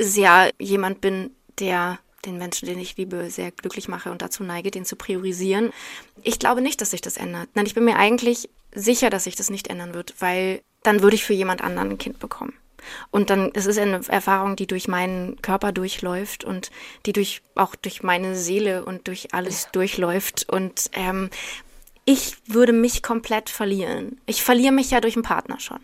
[0.00, 4.70] sehr jemand bin, der den Menschen, den ich liebe, sehr glücklich mache und dazu neige,
[4.70, 5.72] den zu priorisieren.
[6.22, 7.48] Ich glaube nicht, dass sich das ändert.
[7.54, 11.16] Nein, ich bin mir eigentlich sicher, dass sich das nicht ändern wird, weil dann würde
[11.16, 12.54] ich für jemand anderen ein Kind bekommen.
[13.10, 16.70] Und dann, es ist eine Erfahrung, die durch meinen Körper durchläuft und
[17.06, 19.68] die durch, auch durch meine Seele und durch alles ja.
[19.72, 20.46] durchläuft.
[20.48, 21.30] Und ähm,
[22.04, 24.20] ich würde mich komplett verlieren.
[24.26, 25.80] Ich verliere mich ja durch einen Partner schon.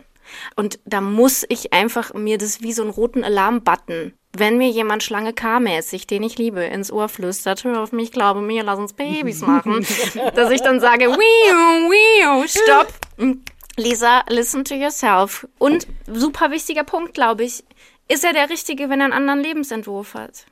[0.57, 5.03] Und da muss ich einfach mir das wie so einen roten Alarm-Button, wenn mir jemand
[5.03, 8.93] Schlange K-mäßig, den ich liebe, ins Ohr flüstert, hör auf mich, glaube mir, lass uns
[8.93, 9.87] Babys machen,
[10.35, 12.93] dass ich dann sage, wiu, wiu, stopp,
[13.77, 15.47] Lisa, listen to yourself.
[15.59, 17.63] Und super wichtiger Punkt, glaube ich,
[18.09, 20.47] ist er der Richtige, wenn er einen anderen Lebensentwurf hat?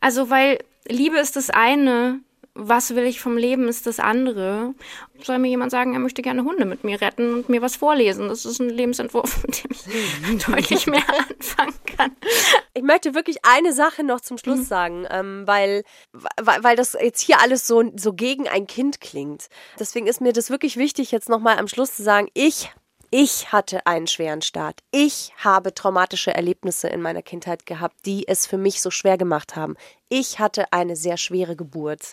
[0.00, 2.20] Also, weil Liebe ist das eine,
[2.56, 4.74] was will ich vom Leben ist das andere.
[5.22, 8.28] Soll mir jemand sagen, er möchte gerne Hunde mit mir retten und mir was vorlesen?
[8.28, 12.16] Das ist ein Lebensentwurf, mit dem ich deutlich mehr anfangen kann.
[12.74, 14.64] Ich möchte wirklich eine Sache noch zum Schluss mhm.
[14.64, 19.48] sagen, ähm, weil, weil, weil das jetzt hier alles so, so gegen ein Kind klingt.
[19.78, 22.70] Deswegen ist mir das wirklich wichtig, jetzt nochmal am Schluss zu sagen, ich
[23.10, 24.80] ich hatte einen schweren Start.
[24.90, 29.56] Ich habe traumatische Erlebnisse in meiner Kindheit gehabt, die es für mich so schwer gemacht
[29.56, 29.76] haben.
[30.08, 32.12] Ich hatte eine sehr schwere Geburt.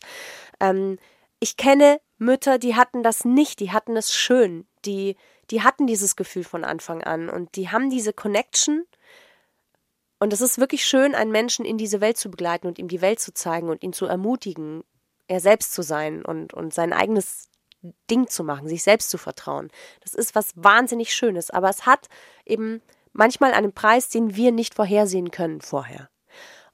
[0.59, 0.97] Ähm,
[1.39, 5.17] ich kenne Mütter, die hatten das nicht, die hatten es schön, die,
[5.51, 8.85] die hatten dieses Gefühl von Anfang an und die haben diese Connection.
[10.19, 13.01] Und es ist wirklich schön, einen Menschen in diese Welt zu begleiten und ihm die
[13.01, 14.83] Welt zu zeigen und ihn zu ermutigen,
[15.27, 17.49] er selbst zu sein und, und sein eigenes
[18.09, 19.69] Ding zu machen, sich selbst zu vertrauen.
[20.01, 22.07] Das ist was wahnsinnig Schönes, aber es hat
[22.45, 22.81] eben
[23.11, 26.09] manchmal einen Preis, den wir nicht vorhersehen können vorher.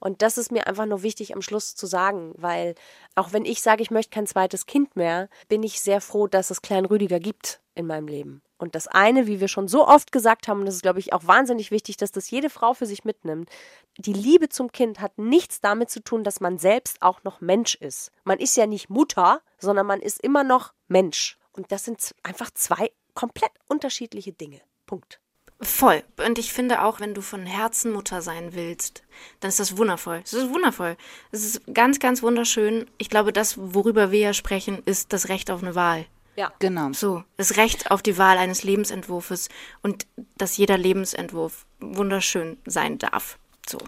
[0.00, 2.74] Und das ist mir einfach nur wichtig am Schluss zu sagen, weil
[3.14, 6.50] auch wenn ich sage, ich möchte kein zweites Kind mehr, bin ich sehr froh, dass
[6.50, 8.42] es Klein Rüdiger gibt in meinem Leben.
[8.60, 11.14] Und das eine, wie wir schon so oft gesagt haben, und das ist, glaube ich,
[11.14, 13.48] auch wahnsinnig wichtig, dass das jede Frau für sich mitnimmt,
[13.96, 17.74] die Liebe zum Kind hat nichts damit zu tun, dass man selbst auch noch Mensch
[17.74, 18.12] ist.
[18.24, 21.38] Man ist ja nicht Mutter, sondern man ist immer noch Mensch.
[21.52, 24.60] Und das sind einfach zwei komplett unterschiedliche Dinge.
[24.86, 25.20] Punkt.
[25.62, 26.02] Voll.
[26.26, 29.02] Und ich finde auch, wenn du von Herzen Mutter sein willst,
[29.40, 30.20] dann ist das wundervoll.
[30.22, 30.96] Es ist wundervoll.
[31.32, 32.90] Es ist ganz, ganz wunderschön.
[32.98, 36.06] Ich glaube, das, worüber wir ja sprechen, ist das Recht auf eine Wahl.
[36.36, 36.92] Ja, genau.
[36.92, 39.48] So, das Recht auf die Wahl eines Lebensentwurfs
[39.82, 40.06] und
[40.36, 43.38] dass jeder Lebensentwurf wunderschön sein darf.
[43.68, 43.78] So.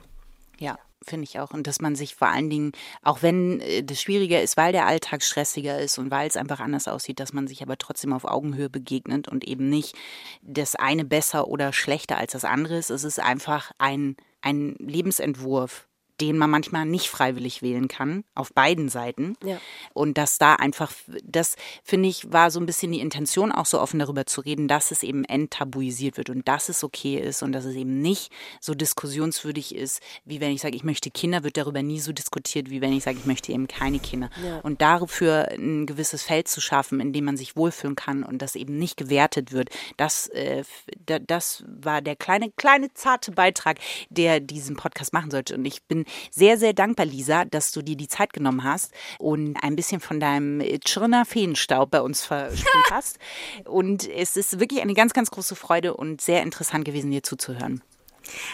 [0.58, 1.50] Ja, finde ich auch.
[1.52, 2.72] Und dass man sich vor allen Dingen,
[3.02, 6.60] auch wenn äh, das schwieriger ist, weil der Alltag stressiger ist und weil es einfach
[6.60, 9.96] anders aussieht, dass man sich aber trotzdem auf Augenhöhe begegnet und eben nicht
[10.42, 12.90] das eine besser oder schlechter als das andere ist.
[12.90, 15.88] Es ist einfach ein, ein Lebensentwurf,
[16.20, 19.36] den man manchmal nicht freiwillig wählen kann, auf beiden Seiten.
[19.44, 19.60] Ja.
[19.92, 20.92] Und dass da einfach,
[21.24, 24.68] das finde ich, war so ein bisschen die Intention, auch so offen darüber zu reden,
[24.68, 28.32] dass es eben enttabuisiert wird und dass es okay ist und dass es eben nicht
[28.60, 32.70] so diskussionswürdig ist, wie wenn ich sage, ich möchte Kinder, wird darüber nie so diskutiert,
[32.70, 34.30] wie wenn ich sage, ich möchte eben keine Kinder.
[34.44, 34.58] Ja.
[34.60, 38.54] Und dafür ein gewisses Feld zu schaffen, in dem man sich wohlfühlen kann und das
[38.54, 40.64] eben nicht gewertet wird, das, äh,
[41.04, 43.78] das war der kleine, kleine, zarte Beitrag,
[44.10, 45.54] der diesen Podcast machen sollte.
[45.54, 48.92] Und ich bin bin sehr, sehr dankbar, Lisa, dass du dir die Zeit genommen hast
[49.18, 53.18] und ein bisschen von deinem Tschirner Feenstaub bei uns verspült hast.
[53.64, 57.82] Und es ist wirklich eine ganz, ganz große Freude und sehr interessant gewesen, dir zuzuhören.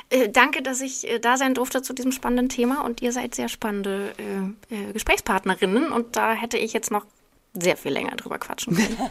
[0.09, 3.35] Äh, danke, dass ich äh, da sein durfte zu diesem spannenden Thema und ihr seid
[3.35, 4.15] sehr spannende
[4.71, 7.05] äh, äh Gesprächspartnerinnen und da hätte ich jetzt noch
[7.53, 8.97] sehr viel länger drüber quatschen können.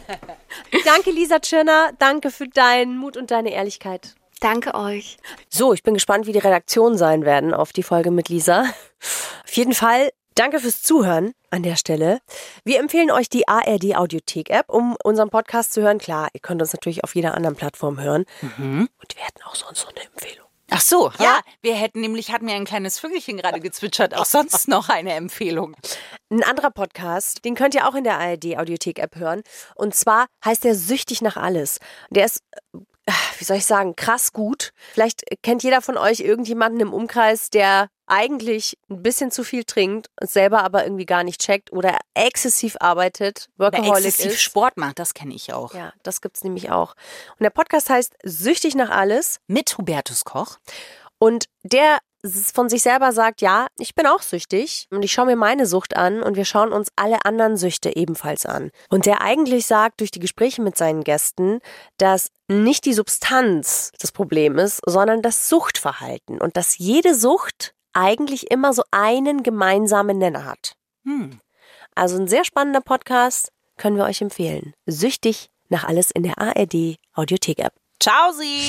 [0.84, 1.92] danke, Lisa Tschirner.
[1.98, 4.16] Danke für deinen Mut und deine Ehrlichkeit.
[4.40, 5.18] Danke euch.
[5.48, 8.62] So, ich bin gespannt, wie die Redaktionen sein werden auf die Folge mit Lisa.
[9.44, 12.20] Auf jeden Fall Danke fürs Zuhören an der Stelle.
[12.62, 15.98] Wir empfehlen euch die ARD Audiothek App, um unseren Podcast zu hören.
[15.98, 18.24] Klar, ihr könnt uns natürlich auf jeder anderen Plattform hören.
[18.40, 18.88] Mhm.
[19.00, 20.46] Und wir hätten auch sonst noch eine Empfehlung.
[20.70, 21.24] Ach so, ja.
[21.24, 21.40] ja.
[21.60, 25.74] Wir hätten nämlich, hat mir ein kleines Vögelchen gerade gezwitschert, auch sonst noch eine Empfehlung.
[26.30, 29.42] Ein anderer Podcast, den könnt ihr auch in der ARD Audiothek App hören.
[29.74, 31.80] Und zwar heißt der Süchtig nach alles.
[32.10, 32.78] Der ist äh,
[33.38, 34.72] wie soll ich sagen, krass gut.
[34.92, 40.08] Vielleicht kennt jeder von euch irgendjemanden im Umkreis, der eigentlich ein bisschen zu viel trinkt,
[40.22, 44.40] selber aber irgendwie gar nicht checkt oder exzessiv arbeitet, Workaholic oder exzessiv ist.
[44.40, 45.74] Sport macht, das kenne ich auch.
[45.74, 46.94] Ja, das gibt's nämlich auch.
[47.38, 50.56] Und der Podcast heißt Süchtig nach alles mit Hubertus Koch.
[51.18, 55.36] Und der von sich selber sagt, ja, ich bin auch süchtig und ich schaue mir
[55.36, 58.70] meine Sucht an und wir schauen uns alle anderen Süchte ebenfalls an.
[58.88, 61.60] Und der eigentlich sagt durch die Gespräche mit seinen Gästen,
[61.96, 68.50] dass nicht die Substanz das Problem ist, sondern das Suchtverhalten und dass jede Sucht eigentlich
[68.50, 70.74] immer so einen gemeinsamen Nenner hat.
[71.04, 71.40] Hm.
[71.94, 74.74] Also ein sehr spannender Podcast, können wir euch empfehlen.
[74.86, 77.74] Süchtig nach alles in der ARD Audiothek App.
[78.00, 78.68] Ciao Sie!